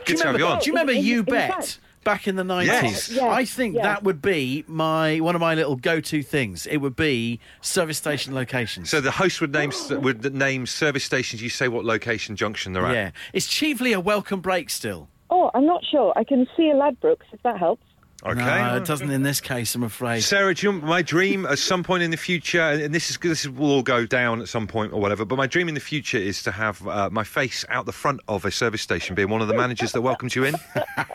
[0.07, 0.61] Good you to have you on.
[0.61, 2.67] do you remember In- You in Bet fact- back in the 90s?
[2.67, 3.11] Yes.
[3.11, 3.85] Yes, I think yes.
[3.85, 6.67] that would be my one of my little go-to things.
[6.67, 8.91] It would be service station locations.
[8.91, 11.43] So the host would name would name service stations.
[11.43, 12.95] You say what location junction they're at.
[12.95, 15.09] yeah, it's Chieveley a welcome break still.
[15.31, 16.13] Oh, I'm not sure.
[16.17, 17.85] I can see a Ladbrokes, if that helps.
[18.25, 18.35] Okay.
[18.35, 20.23] No, it doesn't in this case, I'm afraid.
[20.23, 23.47] Sarah, do you, my dream at some point in the future, and this is this
[23.47, 25.25] will all go down at some point or whatever.
[25.25, 28.21] But my dream in the future is to have uh, my face out the front
[28.27, 30.57] of a service station, being one of the managers that welcomes you in.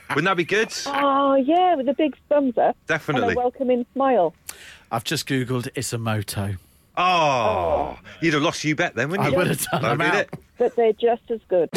[0.09, 0.73] Wouldn't that be good?
[0.85, 2.77] Oh, yeah, with a big thumbs up.
[2.87, 3.29] Definitely.
[3.29, 4.33] And a welcoming smile.
[4.89, 6.55] I've just googled it's a moto.
[6.95, 9.35] Oh, you'd have lost you bet then, wouldn't you?
[9.35, 9.83] I would have done.
[9.83, 10.15] I'm out.
[10.15, 10.29] it.
[10.57, 11.69] But they're just as good.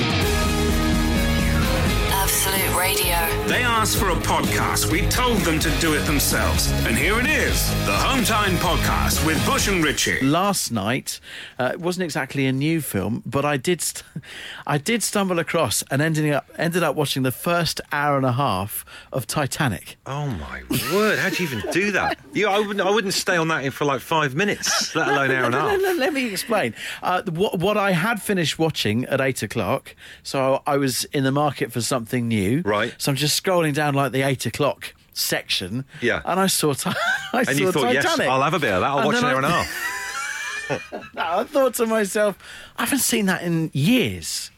[2.27, 3.47] Absolute Absolute Radio.
[3.47, 4.91] They asked for a podcast.
[4.91, 6.73] We told them to do it themselves.
[6.85, 10.21] And here it is the Home Time Podcast with Bush and Richie.
[10.27, 11.21] last night
[11.61, 14.03] uh, it wasn't exactly a new film but i did st-
[14.67, 18.33] i did stumble across and ending up ended up watching the first hour and a
[18.33, 20.63] half of titanic Oh my
[20.93, 21.19] word!
[21.21, 22.19] How'd you even do that?
[22.33, 22.81] You, I wouldn't.
[22.81, 25.59] I wouldn't stay on that in for like five minutes, let alone hour and a
[25.59, 25.81] No, no, half.
[25.83, 26.75] no, let me explain.
[27.03, 31.33] Uh, what, what I had finished watching at eight o'clock, so I was in the
[31.33, 32.63] market for something new.
[32.65, 32.95] Right.
[32.99, 35.85] So I'm just scrolling down like the eight o'clock section.
[36.01, 36.21] Yeah.
[36.25, 36.91] And I saw, ti-
[37.33, 38.87] I And saw you thought, yes, I'll have a bit of that.
[38.91, 39.53] I'll And watch an hour and a I-
[40.69, 41.17] half.
[41.17, 42.37] I thought to myself,
[42.77, 44.51] I haven't seen that in years.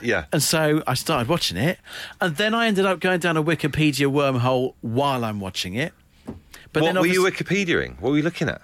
[0.00, 0.24] Yeah.
[0.32, 1.78] And so I started watching it,
[2.20, 5.92] and then I ended up going down a Wikipedia wormhole while I'm watching it.
[6.72, 8.00] But what then were you Wikipediaing?
[8.00, 8.62] What were you looking at?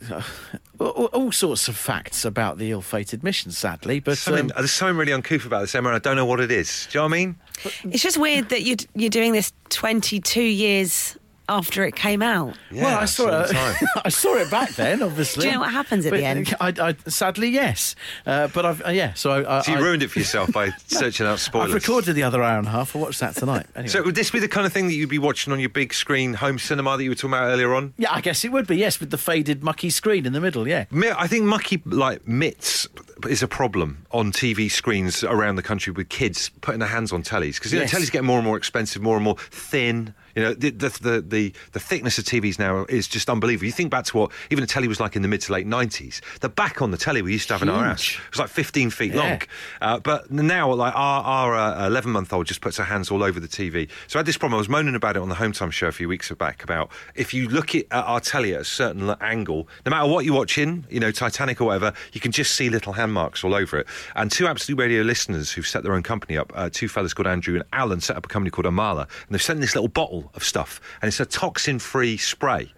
[0.78, 4.00] all, all sorts of facts about the ill-fated mission, sadly.
[4.00, 5.88] But Something, um, there's something really uncouth about this, Emma.
[5.88, 6.88] and I don't know what it is.
[6.90, 7.36] Do you know what I mean?
[7.84, 11.16] It's just weird that you're, you're doing this 22 years
[11.48, 12.56] after it came out.
[12.70, 13.52] Yeah, well, I saw it.
[14.04, 15.42] I saw it back then, obviously.
[15.42, 16.54] Do you know what happens at But, the end?
[16.60, 17.94] I, I, sadly, yes.
[18.26, 19.14] Uh, but I've uh, yeah.
[19.14, 21.68] So I, I, So you I- ruined it for yourself by searching out spoilers.
[21.68, 22.96] I've recorded the other hour and a half.
[22.96, 23.66] I'll watch that tonight.
[23.76, 23.88] Anyway.
[23.88, 25.94] So would this be the kind of thing that you'd be watching on your big
[25.94, 27.94] screen home cinema that you were talking about earlier on?
[27.96, 30.66] yeah, I guess it would be yes, with the faded mucky screen in the middle.
[30.66, 30.86] Yeah.
[31.16, 32.88] I think mucky like mitts
[33.28, 37.22] is a problem on TV screens around the country with kids putting their hands on
[37.22, 37.92] tellies because you Yes.
[37.92, 40.14] know tellies getting more and more expensive, more and more thin.
[40.34, 43.64] You know the the, the the the thickness of TVs now is just unbelievable.
[43.64, 45.66] You think back to what even a telly was like in the mid to late
[45.66, 46.20] nineties.
[46.42, 48.90] The back on the telly we used to have in our house was like fifteen
[48.90, 49.20] feet Yeah.
[49.22, 49.40] long.
[49.80, 51.22] Uh, but now, like our
[51.54, 53.88] our eleven month old just puts her hands all over the TV.
[54.08, 54.56] So I had this problem.
[54.56, 56.90] I was moaning about it on the Home Time show a few weeks back about
[57.14, 60.84] if you look at our telly at a certain angle, no matter what you're watching,
[60.90, 63.86] you know Titanic or whatever, you can just see little hand marks all over it.
[64.14, 67.26] And two Absolute Radio listeners who've set their own company up, uh, two fellas called
[67.26, 70.30] Andrew and Alan, set up a company called Amala, and they've sent this little bottle
[70.34, 72.72] of stuff, and it's a toxin-free spray.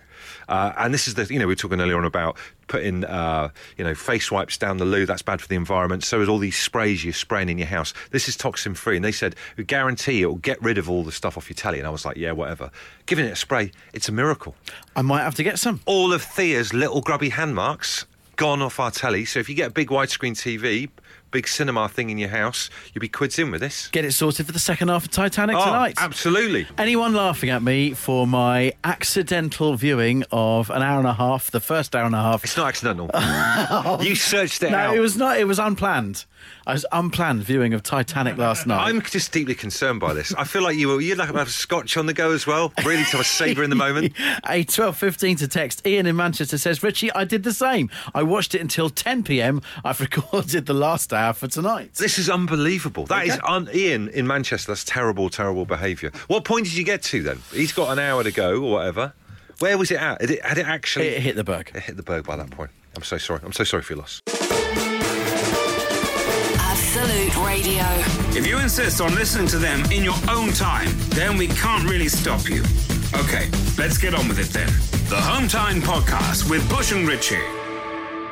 [0.49, 2.37] Uh, and this is the, you know, we were talking earlier on about
[2.67, 5.07] putting, uh, you know, face wipes down the loo.
[5.07, 6.05] That's bad for the environment.
[6.05, 7.93] So is all these sprays you're spraying in your house.
[8.11, 8.97] This is toxin free.
[8.97, 11.55] And they said, we guarantee it will get rid of all the stuff off your
[11.55, 11.79] telly.
[11.79, 12.71] And I was like, yeah, whatever.
[13.07, 14.55] Giving it a spray, it's a miracle.
[14.97, 15.81] I might have to get some.
[15.87, 18.07] All of Thea's little grubby hand marks
[18.39, 19.27] gone off our telly.
[19.27, 20.89] So if you get a big widescreen TV,
[21.31, 23.89] big cinema thing in your house, you'll be quids in with this.
[23.89, 25.95] Get it sorted for the second half of Titanic Oh, tonight.
[25.99, 26.67] absolutely.
[26.77, 31.61] Anyone laughing at me for my accidental viewing of an hour and a half, the
[31.61, 32.45] first hour and a half?
[32.45, 33.11] It's not accidental.
[33.71, 34.01] Oh.
[34.01, 34.91] you searched it no, out.
[34.93, 35.39] No, it was not.
[35.39, 36.25] It was unplanned.
[36.67, 38.87] I was unplanned viewing of Titanic last night.
[38.87, 40.33] I'm just deeply concerned by this.
[40.35, 42.47] I feel like you were you'd like to have a scotch on the go as
[42.47, 44.13] well, really to have a savour in the moment.
[44.49, 45.87] A twelve fifteen to text.
[45.87, 47.91] Ian in Manchester says, Richie, I did the same.
[48.15, 49.61] I watched it until 10 p.m.
[49.85, 51.95] I've recorded the last hour for tonight.
[51.95, 53.07] This is unbelievable.
[53.07, 53.41] That is Okay.
[53.47, 54.73] un- Ian in Manchester.
[54.73, 56.11] That's terrible, terrible behaviour.
[56.29, 57.41] What point did you get to then?
[57.53, 59.13] He's got an hour to go or whatever.
[59.59, 60.21] Where was it at?
[60.21, 61.09] Had it, had it actually?
[61.09, 61.71] It hit the berg.
[61.75, 62.71] It hit the berg by that point.
[62.97, 63.41] I'm so sorry.
[63.45, 64.23] I'm so sorry for your loss.
[66.61, 67.85] Absolute Radio.
[68.39, 72.09] If you insist on listening to them in your own time, then we can't really
[72.09, 72.63] stop you.
[73.15, 74.69] Okay, let's get on with it then.
[75.09, 77.37] The Home Time Podcast with Bush and Richie.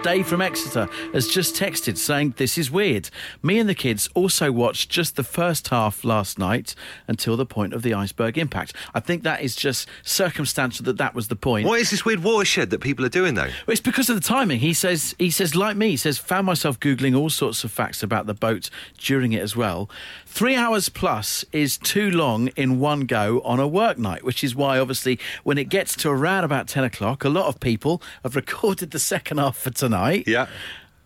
[0.07, 3.11] Dave from Exeter has just texted saying, This is weird.
[3.43, 6.77] Me and the kids also watched just the first half last night
[7.09, 8.73] until the point of the iceberg impact.
[8.95, 11.67] I think that is just circumstantial that that was the point.
[11.67, 13.51] What is this weird watershed that people are doing though?
[13.67, 14.61] Well, It's because of the timing.
[14.61, 18.01] He says, he says, like me, he says, found myself Googling all sorts of facts
[18.05, 19.91] about the boat during it as well.
[20.37, 24.55] Three hours plus is too long in one go on a work night, which is
[24.55, 28.37] why, obviously, when it gets to around about 10 o'clock, a lot of people have
[28.37, 30.25] recorded the second half for tonight.
[30.27, 30.47] Yeah.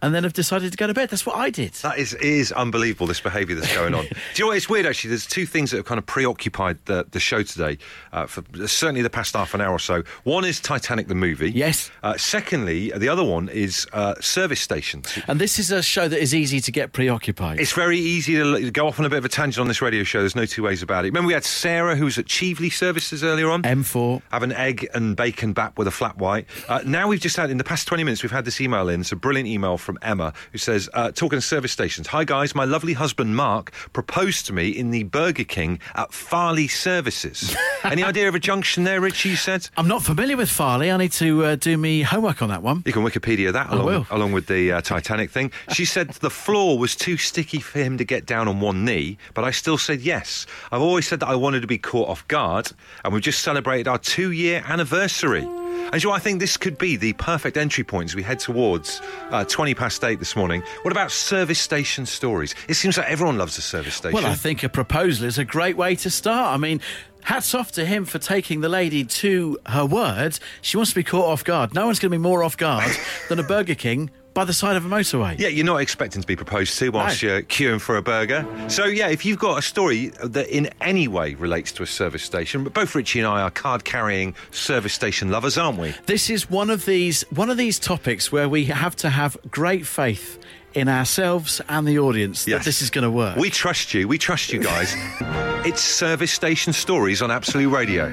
[0.02, 1.10] And then have decided to go to bed.
[1.10, 1.72] That's what I did.
[1.74, 3.06] That is is unbelievable.
[3.06, 4.04] This behaviour that's going on.
[4.06, 4.56] Do you know what?
[4.56, 5.08] It's weird actually.
[5.10, 7.78] There's two things that have kind of preoccupied the, the show today,
[8.12, 10.02] uh, for certainly the past half an hour or so.
[10.24, 11.50] One is Titanic the movie.
[11.50, 11.90] Yes.
[12.02, 15.18] Uh, secondly, the other one is uh, service stations.
[15.26, 17.60] And this is a show that is easy to get preoccupied.
[17.60, 20.02] It's very easy to go off on a bit of a tangent on this radio
[20.02, 20.20] show.
[20.20, 21.08] There's no two ways about it.
[21.08, 23.62] Remember, we had Sarah, who was at Chieveley Services earlier on.
[23.62, 24.22] M4.
[24.30, 26.46] Have an egg and bacon bap with a flat white.
[26.68, 29.00] Uh, now we've just had, in the past 20 minutes, we've had this email in.
[29.00, 32.06] It's a brilliant email from Emma who says, uh, talking to service stations.
[32.08, 36.68] Hi guys, my lovely husband Mark proposed to me in the Burger King at Farley
[36.68, 37.56] Services.
[37.84, 39.30] Any idea of a junction there, Richie?
[39.30, 40.90] You said I'm not familiar with Farley.
[40.90, 42.82] I need to uh, do me homework on that one.
[42.86, 45.50] you can Wikipedia that along, along with the uh, Titanic thing.
[45.72, 49.18] She said the floor was too sticky for him to get down on one knee,
[49.34, 50.46] but I still said yes.
[50.72, 52.70] I've always said that I wanted to be caught off guard,
[53.04, 55.46] and we've just celebrated our two year anniversary.
[55.92, 59.00] And so I think this could be the perfect entry point as we head towards
[59.30, 60.62] uh, £20 past eight this morning.
[60.82, 62.54] What about service station stories?
[62.68, 64.12] It seems like everyone loves a service station.
[64.14, 66.54] Well, I think a proposal is a great way to start.
[66.54, 66.82] I mean,
[67.22, 70.38] hats off to him for taking the lady to her word.
[70.60, 71.72] She wants to be caught off guard.
[71.72, 72.94] No one's going to be more off guard
[73.30, 75.38] than a Burger King by the side of a motorway.
[75.38, 77.28] Yeah, you're not expecting to be proposed to whilst No.
[77.28, 78.46] you're queuing for a burger.
[78.68, 82.22] So, yeah, if you've got a story that in any way relates to a service
[82.22, 85.94] station, but both Richie and I are card carrying service station lovers, aren't we?
[86.06, 89.86] This is one of these one of these topics where we have to have great
[89.86, 90.38] faith
[90.74, 93.36] in ourselves and the audience that this is going to work.
[93.36, 94.06] We trust you.
[94.06, 94.94] We trust you guys.
[95.66, 98.06] it's service station stories on Absolute Radio.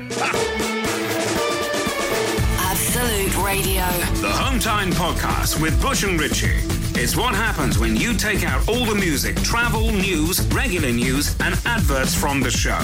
[2.60, 3.84] Absolute Radio.
[4.22, 6.62] The Home Time Podcast with Bush and Richie.
[7.00, 11.54] It's what happens when you take out all the music, travel, news, regular news, and
[11.66, 12.80] adverts from the show.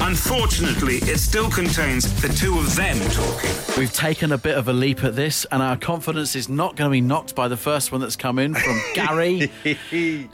[0.00, 3.50] Unfortunately, it still contains the two of them talking.
[3.78, 6.88] We've taken a bit of a leap at this, and our confidence is not going
[6.88, 9.50] to be knocked by the first one that's come in from Gary,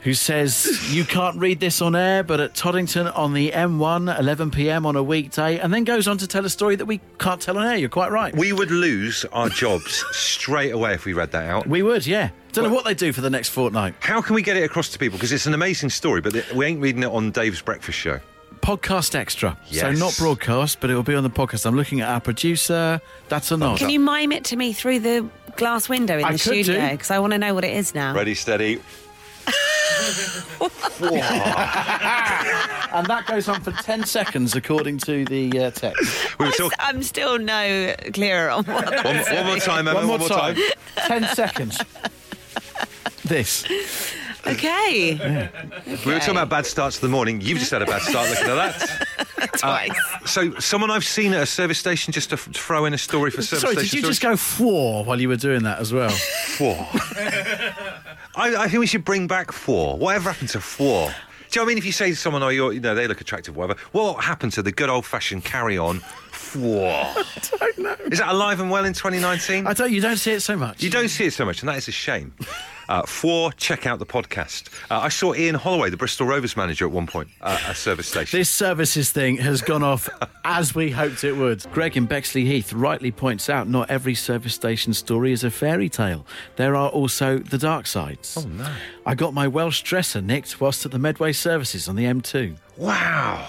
[0.01, 4.51] who says, You can't read this on air, but at Toddington on the M1, 11
[4.51, 7.41] pm on a weekday, and then goes on to tell a story that we can't
[7.41, 7.77] tell on air.
[7.77, 8.35] You're quite right.
[8.35, 11.67] We would lose our jobs straight away if we read that out.
[11.67, 12.31] We would, yeah.
[12.51, 13.95] Don't know what they do for the next fortnight.
[14.01, 15.17] How can we get it across to people?
[15.17, 18.19] Because it's an amazing story, but we ain't reading it on Dave's breakfast show.
[18.61, 19.57] Podcast extra.
[19.71, 21.65] So not broadcast, but it will be on the podcast.
[21.65, 23.01] I'm looking at our producer.
[23.27, 23.79] That's a nod.
[23.79, 26.89] Can you mime it to me through the glass window in I the could studio?
[26.91, 28.13] Because I want to know what it is now.
[28.13, 28.79] Ready, steady.
[32.93, 36.37] And that goes on for 10 seconds, according to the uh, text.
[36.37, 36.71] We were I'm, talking.
[36.79, 40.05] s- I'm still no clearer on what that One, one more time, Emma.
[40.07, 40.57] One more time.
[40.97, 41.79] 10 seconds.
[43.23, 43.65] This.
[44.47, 45.49] Okay.
[46.05, 47.41] We were talking about bad starts to the morning.
[47.41, 49.07] You've just had a bad start looking at that.
[49.57, 49.91] Twice.
[49.91, 52.97] Uh, so, someone I've seen at a service station just to f- throw in a
[52.97, 55.79] story for service Sorry, station did you just go four while you were doing that
[55.79, 56.09] as well?
[56.57, 56.75] four?
[58.35, 59.97] I, I think we should bring back four.
[59.97, 61.07] Whatever happened to four?
[61.49, 61.77] Do you know what I mean?
[61.77, 63.77] If you say to someone, "Oh, you're, you know, they look attractive," whatever.
[63.91, 66.01] What happened to the good old-fashioned carry-on?
[66.51, 66.89] Four.
[66.91, 67.23] I
[67.59, 67.95] don't know.
[68.11, 69.65] Is that alive and well in 2019?
[69.67, 69.89] I don't.
[69.89, 70.83] You don't see it so much.
[70.83, 72.33] You don't see it so much, and that is a shame.
[72.89, 74.67] Uh, four, check out the podcast.
[74.91, 77.73] Uh, I saw Ian Holloway, the Bristol Rovers manager, at one point uh, at a
[77.75, 78.37] service station.
[78.37, 80.09] This services thing has gone off
[80.43, 81.63] as we hoped it would.
[81.71, 86.25] Greg in Bexleyheath rightly points out not every service station story is a fairy tale.
[86.57, 88.35] There are also the dark sides.
[88.37, 88.69] Oh, no.
[89.05, 92.57] I got my Welsh dresser nicked whilst at the Medway services on the M2.
[92.75, 93.47] Wow.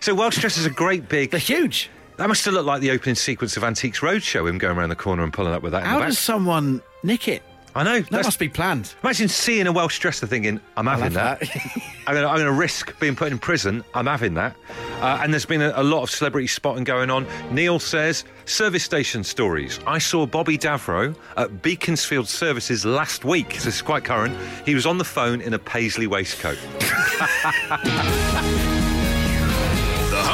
[0.00, 1.30] So Welsh dressers are great big.
[1.30, 1.88] They're huge.
[2.16, 4.96] That must have looked like the opening sequence of Antiques Roadshow, him going around the
[4.96, 7.42] corner and pulling up with that How does someone nick it?
[7.74, 8.00] I know.
[8.02, 8.94] That must be planned.
[9.02, 11.42] Imagine seeing a Welsh dresser thinking, I'm having that.
[12.06, 13.82] I'm going to risk being put in prison.
[13.94, 14.54] I'm having that.
[15.00, 17.26] Uh, and there's been a, a lot of celebrity spotting going on.
[17.50, 19.80] Neil says, service station stories.
[19.86, 23.52] I saw Bobby Davro at Beaconsfield Services last week.
[23.52, 24.36] So this is quite current.
[24.66, 26.58] He was on the phone in a paisley waistcoat.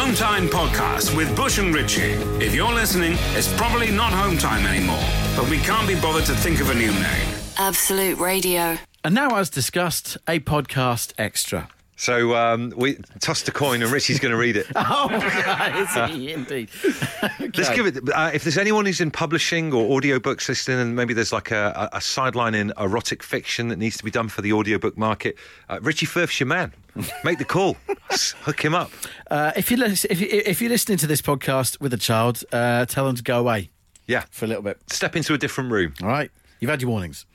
[0.09, 2.13] The Home Time Podcast with Bush and Richie.
[2.43, 5.05] If you're listening, it's probably not Home Time anymore,
[5.37, 7.35] but we can't be bothered to think of a new name.
[7.59, 8.79] Absolute Radio.
[9.05, 11.69] And now, as discussed, a podcast extra.
[12.01, 14.67] So um, we tossed a coin and Richie's going to read it.
[14.77, 16.71] Oh, is he indeed?
[17.41, 17.99] Let's give it.
[18.09, 21.91] Uh, if there's anyone who's in publishing or audiobooks listening, and maybe there's like a,
[21.93, 25.37] a, a sideline in erotic fiction that needs to be done for the audiobook market,
[25.69, 26.73] uh, Richie Firth's your man.
[27.25, 27.77] Make the call.
[28.43, 28.91] Hook him up.
[29.31, 32.87] Uh, if, you if, you, if you're listening to this podcast with a child, uh,
[32.87, 33.71] tell them to go away
[34.07, 34.25] Yeah.
[34.31, 34.79] for a little bit.
[34.89, 35.95] Step into a different room.
[36.01, 36.31] All right,
[36.61, 37.27] you've had your warnings.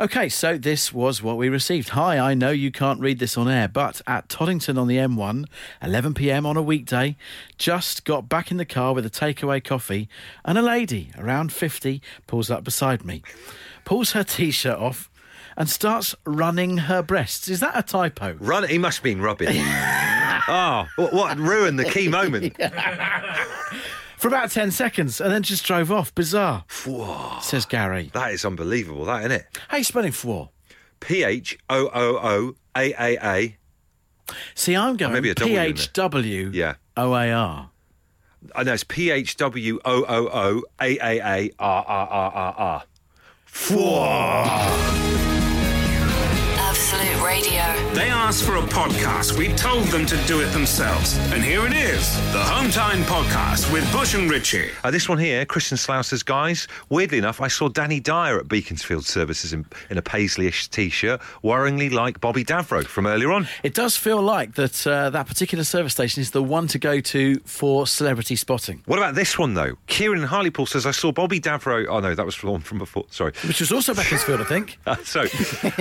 [0.00, 1.88] Okay, so this was what we received.
[1.88, 5.46] Hi, I know you can't read this on air, but at Toddington on the M1,
[5.82, 7.16] 11 pm on a weekday,
[7.56, 10.08] just got back in the car with a takeaway coffee,
[10.44, 13.24] and a lady around 50 pulls up beside me,
[13.84, 15.10] pulls her t shirt off,
[15.56, 17.48] and starts running her breasts.
[17.48, 18.34] Is that a typo?
[18.34, 18.68] Run.
[18.68, 19.48] He must have been rubbing.
[19.50, 22.56] oh, what, what ruined the key moment?
[24.18, 26.12] For about 10 seconds, and then just drove off.
[26.14, 27.38] Bizarre, Whoa.
[27.40, 28.10] says Gary.
[28.14, 29.46] That is unbelievable, that, isn't it?
[29.68, 30.50] How are you spelling four?
[31.00, 33.56] P H O O O A A A.
[34.56, 35.64] See, I'm going maybe a W in there.
[35.66, 36.74] P H W Yeah.
[36.96, 37.70] O A R.
[37.70, 42.08] Uh, I know it's P H W O O O A A A R R
[42.08, 42.82] R R R.
[43.70, 44.44] Whoa.
[46.58, 47.87] Absolute Radio.
[47.98, 49.36] They asked for a podcast.
[49.36, 51.18] We told them to do it themselves.
[51.32, 54.70] And here it is the Home Time Podcast with Bush and Richie.
[54.84, 58.46] Uh, this one here, Christian Slough says, guys, weirdly enough, I saw Danny Dyer at
[58.46, 63.48] Beaconsfield Services in, in a Paisley-ish t-shirt, worryingly like Bobby Davro from earlier on.
[63.64, 67.00] It does feel like that uh, that particular service station is the one to go
[67.00, 69.76] to for celebrity spotting, What about this one, though?
[69.88, 71.86] Kieran in Hartlepool says, I saw Bobby Davro...
[71.88, 73.06] Oh, no, that was from, from before.
[73.10, 73.32] Sorry.
[73.48, 74.78] which was also Beaconsfield, I think.
[74.86, 75.24] Uh, so,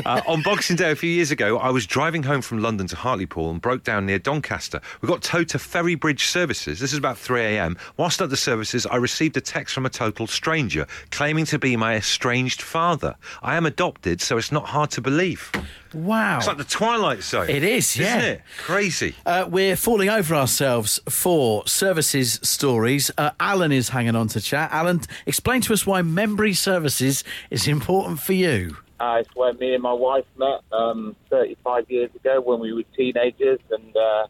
[0.05, 2.95] uh, on Boxing Day a few years ago, I was driving home from London to
[2.95, 4.79] Hartlepool and broke down near Doncaster.
[5.01, 6.79] We got towed to Ferrybridge Services.
[6.79, 7.77] This is about 3 a.m.
[7.97, 11.75] Whilst at the services, I received a text from a total stranger claiming to be
[11.75, 13.15] my estranged father.
[13.43, 15.51] I am adopted, so it's not hard to believe.
[15.93, 16.37] Wow.
[16.37, 17.49] It's like the Twilight Zone.
[17.49, 18.25] It is, Isn't yeah.
[18.25, 18.41] it?
[18.57, 19.13] Crazy.
[19.25, 23.11] Uh, we're falling over ourselves for services stories.
[23.17, 24.71] Uh, Alan is hanging on to chat.
[24.71, 28.77] Alan, explain to us why Membury Services is important for you.
[28.99, 32.83] Uh, it's where me and my wife met um, 35 years ago when we were
[32.95, 34.27] teenagers and uh,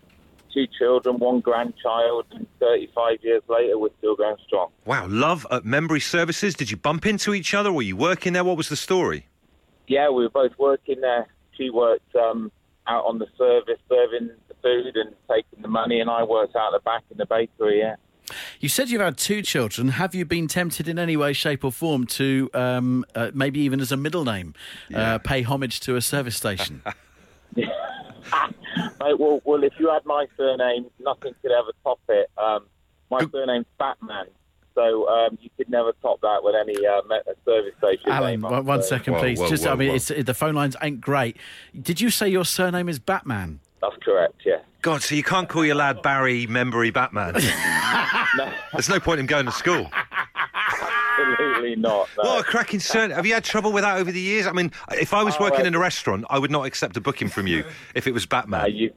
[0.53, 4.69] two children, one grandchild, and 35 years later we're still going strong.
[4.85, 6.53] Wow, love at Membury Services.
[6.53, 7.71] Did you bump into each other?
[7.71, 8.43] Were you working there?
[8.43, 9.27] What was the story?
[9.87, 11.27] Yeah, we were both working there.
[11.57, 12.51] She worked um,
[12.87, 16.71] out on the service, serving the food and taking the money, and I worked out
[16.73, 17.95] the back in the bakery, yeah.
[18.59, 19.89] You said you've had two children.
[19.89, 23.79] Have you been tempted in any way, shape, or form to um, uh, maybe even
[23.79, 24.53] as a middle name
[24.93, 26.81] uh, pay homage to a service station?
[27.55, 32.29] Mate, well, well, if you had my surname, nothing could ever top it.
[32.37, 32.65] Um,
[33.09, 34.25] my surname's Batman,
[34.75, 38.41] so um, you could never top that with any uh, uh, service station Alan, name.
[38.41, 39.39] one, one second, please.
[39.39, 39.95] whoa, Just, whoa, I mean, whoa.
[39.95, 41.37] It's, the phone lines ain't great.
[41.79, 43.59] Did you say your surname is Batman?
[43.81, 44.36] That's correct, yeah.
[44.87, 47.33] God, so you can't call your lad Barry Membury Batman.
[48.71, 49.91] There's no point in going to school.
[49.93, 52.07] Absolutely not.
[52.17, 52.23] No.
[52.29, 53.13] What a cracking surname.
[53.17, 54.47] Have you had trouble with that over the years?
[54.47, 56.95] I mean, if I was Oh, working uh, in a restaurant, I would not accept
[56.95, 58.61] a booking from you if it was Batman.
[58.61, 58.93] Uh, you,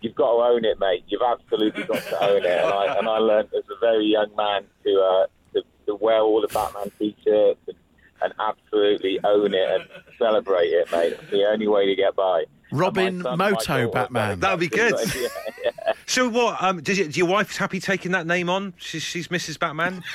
[0.00, 1.04] you've got to own it, mate.
[1.08, 2.46] You've absolutely got to own it.
[2.46, 6.20] And I, and I learned as a very young man to, uh, to, to wear
[6.22, 7.76] all the Batman t-shirts and,
[8.22, 9.84] and absolutely own it and
[10.18, 11.12] celebrate it, mate.
[11.14, 12.44] It's the only way to get by.
[12.72, 14.40] Robin son, Moto daughter, Batman.
[14.40, 14.94] That'd be good.
[15.14, 15.28] Yeah,
[15.64, 15.92] yeah.
[16.06, 16.62] So what?
[16.62, 18.74] Um, does, it, your wife's happy taking that name on?
[18.76, 19.58] She's, she's Mrs.
[19.58, 20.02] Batman.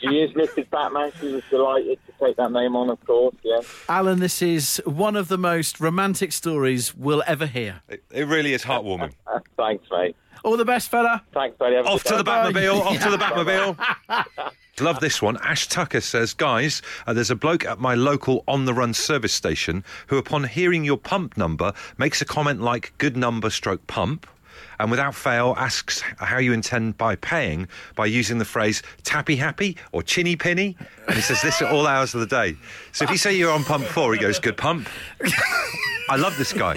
[0.00, 0.68] She is Mrs.
[0.68, 1.12] Batman.
[1.18, 3.60] She was delighted to take that name on, of course, yeah.
[3.88, 7.80] Alan, this is one of the most romantic stories we'll ever hear.
[7.88, 9.14] it, it really is heartwarming.
[9.56, 10.14] Thanks, mate.
[10.44, 11.22] All the best, fella.
[11.32, 11.76] Thanks, buddy.
[11.76, 12.30] Have a Off good to the day.
[12.30, 12.80] Batmobile.
[12.80, 14.52] Off to the Batmobile.
[14.80, 15.38] Love this one.
[15.38, 19.32] Ash Tucker says, guys, uh, there's a bloke at my local on the run service
[19.32, 24.26] station who, upon hearing your pump number, makes a comment like good number stroke pump.
[24.80, 29.76] And without fail, asks how you intend by paying by using the phrase tappy happy
[29.92, 30.76] or chinny penny.
[31.06, 32.56] And he says this at all hours of the day.
[32.92, 34.88] So if you say you're on pump four, he goes, good pump.
[36.08, 36.74] I love this guy.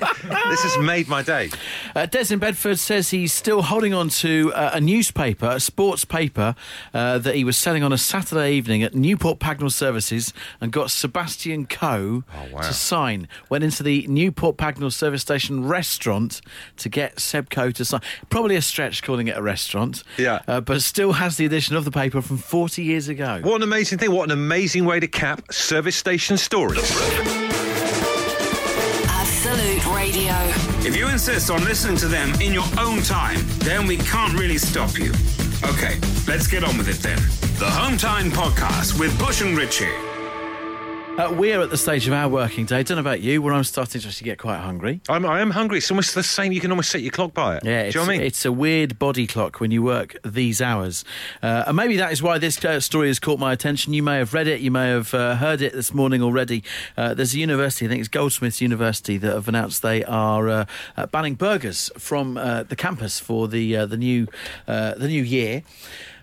[0.49, 1.49] This has made my day.
[1.95, 6.05] Uh, Des in Bedford says he's still holding on to uh, a newspaper, a sports
[6.05, 6.55] paper,
[6.93, 10.91] uh, that he was selling on a Saturday evening at Newport Pagnell Services and got
[10.91, 12.61] Sebastian Coe Oh, wow.
[12.61, 13.27] to sign.
[13.49, 16.39] Went into the Newport Pagnell Service Station restaurant
[16.77, 18.01] to get Seb Coe to sign.
[18.29, 20.03] Probably a stretch calling it a restaurant.
[20.17, 20.41] Yeah.
[20.47, 23.41] Uh, but still has the edition of the paper from 40 years ago.
[23.43, 24.11] What an amazing thing.
[24.11, 27.66] What an amazing way to cap service station stories.
[29.77, 30.33] Absolute Radio.
[30.87, 34.57] If you insist on listening to them in your own time, then we can't really
[34.57, 35.11] stop you.
[35.63, 37.17] Okay, let's get on with it then.
[37.59, 40.16] The Home Time Podcast with Bush and Richie.
[41.17, 42.77] Uh, we're at the stage of our working day.
[42.77, 45.01] I Don't know about you, where I'm starting to actually get quite hungry.
[45.09, 45.79] I'm, I am hungry.
[45.79, 46.51] It's almost the same.
[46.51, 47.65] You can almost set your clock by it.
[47.65, 48.27] Yeah, Do it's, you know what I mean?
[48.27, 51.03] it's a weird body clock when you work these hours.
[51.41, 53.93] Uh, and maybe that is why this uh, story has caught my attention.
[53.93, 56.63] You may have read it, you may have uh, heard it this morning already.
[56.95, 60.65] Uh, there's a university, I think it's Goldsmiths University, that have announced they are uh,
[60.95, 64.27] uh, banning burgers from uh, the campus for the uh, the new
[64.67, 65.63] uh, the new year.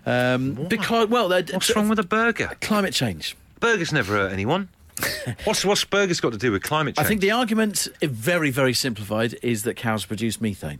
[0.05, 2.51] Um, because, well, What's wrong with a burger?
[2.61, 3.35] climate change?
[3.59, 4.69] Burgers never hurt anyone.
[5.43, 7.05] what's what's burgers got to do with climate change?
[7.05, 10.79] I think the argument, very, very simplified, is that cows produce methane.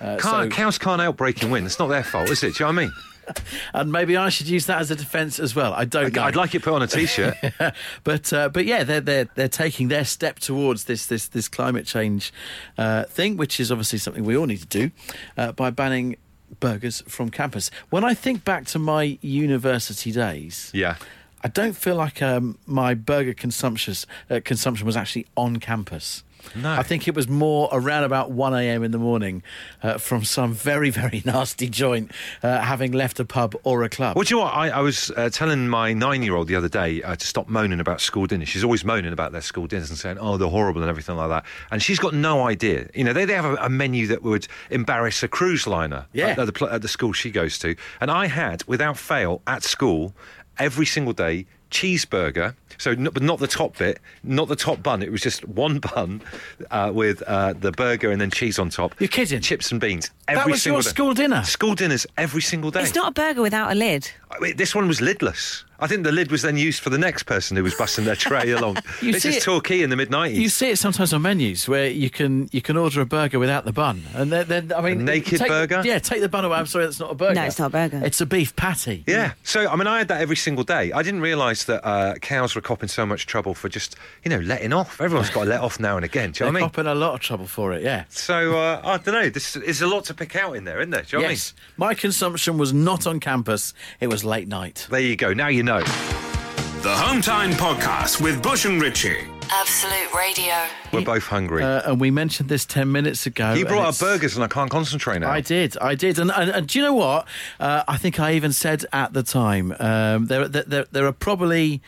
[0.00, 1.64] Uh, Can't- so- cows can't outbreak and win.
[1.64, 2.54] It's not their fault, is it?
[2.54, 2.92] Do you know what I mean?
[3.74, 5.72] and maybe I should use that as a defence as well.
[5.72, 6.22] I don't know.
[6.22, 7.34] I'd like it put on a t-shirt.
[8.04, 11.86] but uh, but yeah, they're they're they're taking their step towards this this this climate
[11.86, 12.32] change
[12.78, 14.90] uh, thing, which is obviously something we all need to do
[15.36, 16.16] uh, by banning
[16.60, 17.70] burgers from campus.
[17.90, 20.96] When I think back to my university days, yeah.
[21.46, 23.94] I don't feel like um, my burger consumption
[24.28, 26.24] uh, consumption was actually on campus.
[26.56, 26.72] No.
[26.72, 28.82] I think it was more around about 1 a.m.
[28.82, 29.44] in the morning
[29.80, 32.10] uh, from some very, very nasty joint
[32.42, 34.16] uh, having left a pub or a club.
[34.16, 34.54] Well, do you know what?
[34.54, 37.48] I, I was uh, telling my nine year old the other day uh, to stop
[37.48, 38.48] moaning about school dinners.
[38.48, 41.28] She's always moaning about their school dinners and saying, oh, they're horrible and everything like
[41.28, 41.44] that.
[41.70, 42.88] And she's got no idea.
[42.92, 46.34] You know, they, they have a, a menu that would embarrass a cruise liner Yeah.
[46.38, 47.76] at, the, at the school she goes to.
[48.00, 50.12] And I had, without fail, at school,
[50.58, 52.54] every single day, cheeseburger.
[52.78, 55.02] So, not, but not the top bit, not the top bun.
[55.02, 56.22] It was just one bun
[56.70, 58.94] uh, with uh, the burger and then cheese on top.
[59.00, 59.40] You're kidding?
[59.40, 60.10] Chips and beans.
[60.28, 60.88] That was single your day.
[60.90, 61.42] school dinner?
[61.44, 62.82] School dinners every single day.
[62.82, 64.10] It's not a burger without a lid.
[64.30, 65.64] I mean, this one was lidless.
[65.78, 68.16] I think the lid was then used for the next person who was busting their
[68.16, 68.76] tray along.
[69.02, 70.38] You this see is it- Torquay in the mid nineties.
[70.38, 73.64] You see it sometimes on menus where you can you can order a burger without
[73.64, 75.82] the bun, and then, then I mean, A naked take- burger?
[75.84, 76.56] Yeah, take the bun away.
[76.58, 77.34] I'm sorry, that's not a burger.
[77.34, 78.00] No, it's not a burger.
[78.04, 79.04] It's a beef patty.
[79.06, 80.92] Yeah, so I mean, I had that every single day.
[80.92, 84.38] I didn't realise that uh, cows were copping so much trouble for just, you know,
[84.40, 85.00] letting off.
[85.00, 86.30] Everyone's got to let off now and again.
[86.32, 86.70] Do you They're know what I mean?
[86.70, 87.82] copping a lot of trouble for it.
[87.82, 88.04] Yeah.
[88.08, 89.28] So uh, I don't know.
[89.30, 91.02] This is a lot to pick out in there, isn't there?
[91.02, 93.74] Do you know yes, my consumption was not on campus.
[94.00, 94.86] It was late night.
[94.88, 95.02] what I mean?
[95.02, 95.32] There you go.
[95.34, 95.80] Now you know.
[95.80, 99.16] The Home Time Podcast with Bush and Richie.
[99.50, 100.54] Absolute Radio.
[100.92, 101.64] We're both hungry.
[101.64, 103.52] Uh, and we mentioned this 10 minutes ago.
[103.54, 105.30] you brought up burgers and I can't concentrate now.
[105.30, 107.26] I did, I did, and, and, and do you know what?
[107.58, 111.12] Uh, I think I even said at the time um, there, there, there, there are
[111.12, 111.82] probably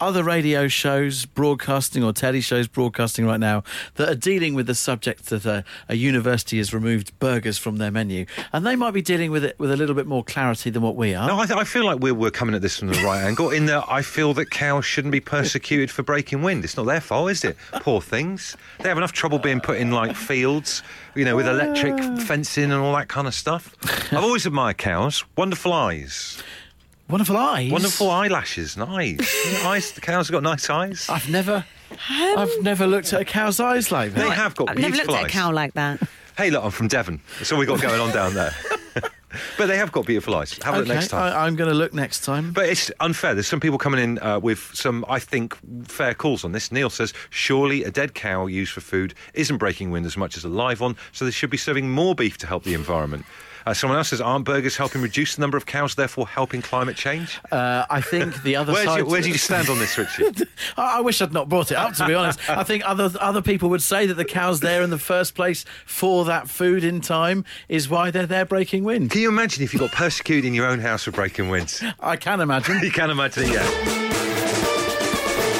[0.00, 3.62] other radio shows broadcasting or telly shows broadcasting right now
[3.94, 7.90] that are dealing with the subject that a, a university has removed burgers from their
[7.90, 10.82] menu, and they might be dealing with it with a little bit more clarity than
[10.82, 11.26] what we are.
[11.26, 13.50] No, I, th- I feel like we're, we're coming at this from the right angle.
[13.50, 16.64] In that, I feel that cows shouldn't be persecuted for breaking wind.
[16.64, 17.56] It's not their fault, is it?
[17.74, 18.56] Poor things.
[18.80, 20.82] They have enough trouble being put in like fields,
[21.14, 23.74] you know, with electric fencing and all that kind of stuff.
[24.12, 25.24] I've always admired cows.
[25.36, 26.42] Wonderful eyes,
[27.08, 29.64] Wonderful eyes, wonderful eyelashes, nice.
[29.64, 29.92] eyes.
[29.92, 31.06] The cows have got nice eyes.
[31.08, 31.64] I've never,
[32.08, 34.28] I've never looked at a cow's eyes like that.
[34.28, 36.00] They have got I've never beautiful looked at a cow like that.
[36.36, 37.20] Hey, look, I'm from Devon.
[37.38, 38.52] That's all we got going on down there.
[39.56, 40.52] but they have got beautiful eyes.
[40.62, 41.32] Have a look next time.
[41.32, 42.52] I, I'm going to look next time.
[42.52, 43.34] But it's unfair.
[43.34, 45.56] There's some people coming in uh, with some, I think,
[45.88, 46.70] fair calls on this.
[46.70, 50.44] Neil says, surely a dead cow used for food isn't breaking wind as much as
[50.44, 53.24] a live one, so they should be serving more beef to help the environment.
[53.66, 56.96] Uh, someone else says, aren't burgers helping reduce the number of cows, therefore helping climate
[56.96, 57.40] change?
[57.50, 58.98] Uh, I think the other Where side.
[58.98, 60.24] you, where do you stand on this, Richie?
[60.76, 61.94] I I wish I'd not brought it up.
[61.94, 64.90] To be honest, I think other other people would say that the cows there in
[64.90, 69.10] the first place for that food in time is why they're there breaking wind.
[69.10, 71.82] Can you imagine if you got persecuted in your own house for breaking winds?
[72.00, 72.80] I can imagine.
[72.86, 73.66] You can imagine it, yeah.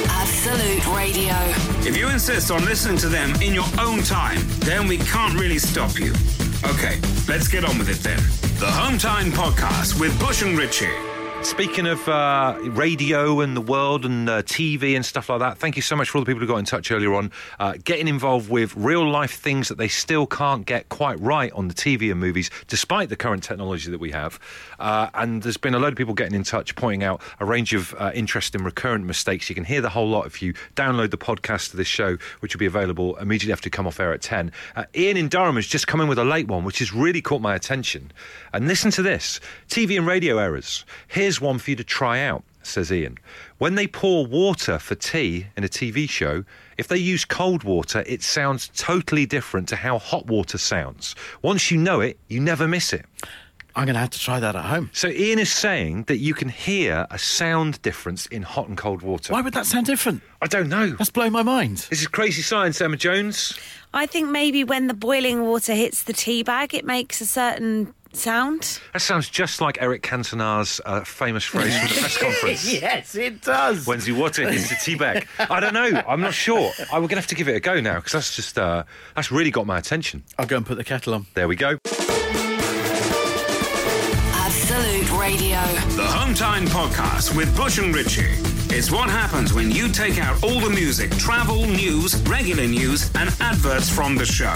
[0.08, 1.34] Absolute Radio.
[1.88, 5.58] If you insist on listening to them in your own time, then we can't really
[5.58, 6.12] stop you.
[6.64, 6.98] Okay,
[7.28, 8.18] let's get on with it then.
[8.58, 11.15] The Home Time Podcast with Bush and Richie.
[11.42, 15.76] Speaking of uh, radio and the world and uh, TV and stuff like that, thank
[15.76, 17.30] you so much for all the people who got in touch earlier on,
[17.60, 21.68] uh, getting involved with real life things that they still can't get quite right on
[21.68, 24.40] the TV and movies, despite the current technology that we have.
[24.80, 27.72] Uh, and there's been a load of people getting in touch, pointing out a range
[27.72, 29.48] of uh, interesting recurrent mistakes.
[29.48, 32.54] You can hear the whole lot if you download the podcast of this show, which
[32.54, 34.50] will be available immediately after come off air at 10.
[34.74, 37.22] Uh, Ian in Durham has just come in with a late one, which has really
[37.22, 38.12] caught my attention.
[38.52, 40.84] And listen to this TV and radio errors.
[41.26, 43.18] Here's one for you to try out, says Ian.
[43.58, 46.44] When they pour water for tea in a TV show,
[46.78, 51.16] if they use cold water, it sounds totally different to how hot water sounds.
[51.42, 53.04] Once you know it, you never miss it.
[53.74, 54.88] I'm going to have to try that at home.
[54.92, 59.02] So Ian is saying that you can hear a sound difference in hot and cold
[59.02, 59.32] water.
[59.32, 60.22] Why would that sound different?
[60.40, 60.90] I don't know.
[60.90, 61.78] That's blown my mind.
[61.90, 63.58] This is crazy science, Emma Jones.
[63.92, 67.92] I think maybe when the boiling water hits the tea bag, it makes a certain
[68.12, 68.80] sound.
[68.92, 72.72] That sounds just like Eric Cantona's uh, famous phrase from the press conference.
[72.80, 73.86] yes, it does.
[73.86, 75.26] When's the water hits the tea bag?
[75.38, 76.02] I don't know.
[76.06, 76.72] I'm not sure.
[76.92, 78.84] I'm going to have to give it a go now because that's just uh,
[79.14, 80.22] that's really got my attention.
[80.38, 81.26] I'll go and put the kettle on.
[81.34, 81.78] There we go.
[84.34, 85.60] Absolute Radio.
[85.96, 88.34] The Home Time Podcast with Bush and Richie.
[88.68, 93.30] It's what happens when you take out all the music, travel, news, regular news, and
[93.40, 94.54] adverts from the show.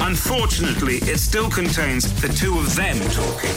[0.00, 3.50] Unfortunately, it still contains the two of them talking.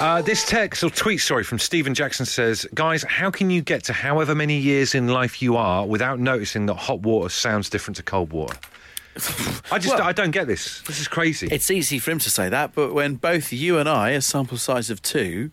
[0.00, 3.84] Uh, this text or tweet, sorry, from Stephen Jackson says, "Guys, how can you get
[3.84, 7.96] to however many years in life you are without noticing that hot water sounds different
[7.96, 8.56] to cold water?"
[9.72, 10.80] I just Well- I don't get this.
[10.86, 11.48] This is crazy.
[11.50, 14.58] It's easy for him to say that, but when both you and I, a sample
[14.58, 15.50] size of two,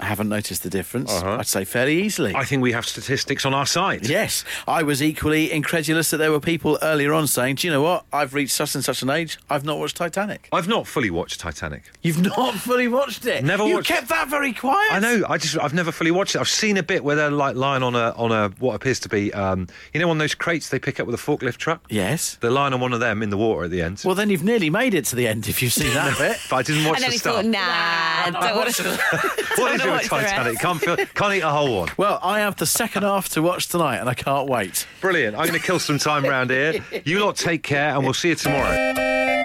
[0.00, 1.12] haven't noticed the difference.
[1.12, 1.38] Uh-huh.
[1.38, 2.34] I'd say fairly easily.
[2.34, 4.08] I think we have statistics on our side.
[4.08, 7.82] Yes, I was equally incredulous that there were people earlier on saying, "Do you know
[7.82, 8.04] what?
[8.12, 9.38] I've reached such and such an age.
[9.50, 11.84] I've not watched Titanic." I've not fully watched Titanic.
[12.02, 13.44] You've not fully watched it.
[13.44, 14.92] Never You watched- kept that very quiet.
[14.92, 15.24] I know.
[15.28, 16.40] I just I've never fully watched it.
[16.40, 19.08] I've seen a bit where they're like lying on a on a what appears to
[19.08, 21.84] be um, you know one of those crates they pick up with a forklift truck.
[21.88, 22.36] Yes.
[22.40, 24.02] They're lying on one of them in the water at the end.
[24.04, 26.38] Well, then you've nearly made it to the end if you've seen that bit.
[26.50, 27.36] but I didn't watch and then the he start.
[27.36, 29.32] thought, nah, don't want to.
[29.56, 30.34] what is it with watch the rest.
[30.34, 30.58] Titanic?
[30.58, 31.90] Can't feel, can't eat a whole one.
[31.96, 34.86] Well, I have the second half to watch tonight, and I can't wait.
[35.00, 35.36] Brilliant.
[35.36, 36.84] I'm going to kill some time round here.
[37.04, 39.41] You lot take care, and we'll see you tomorrow.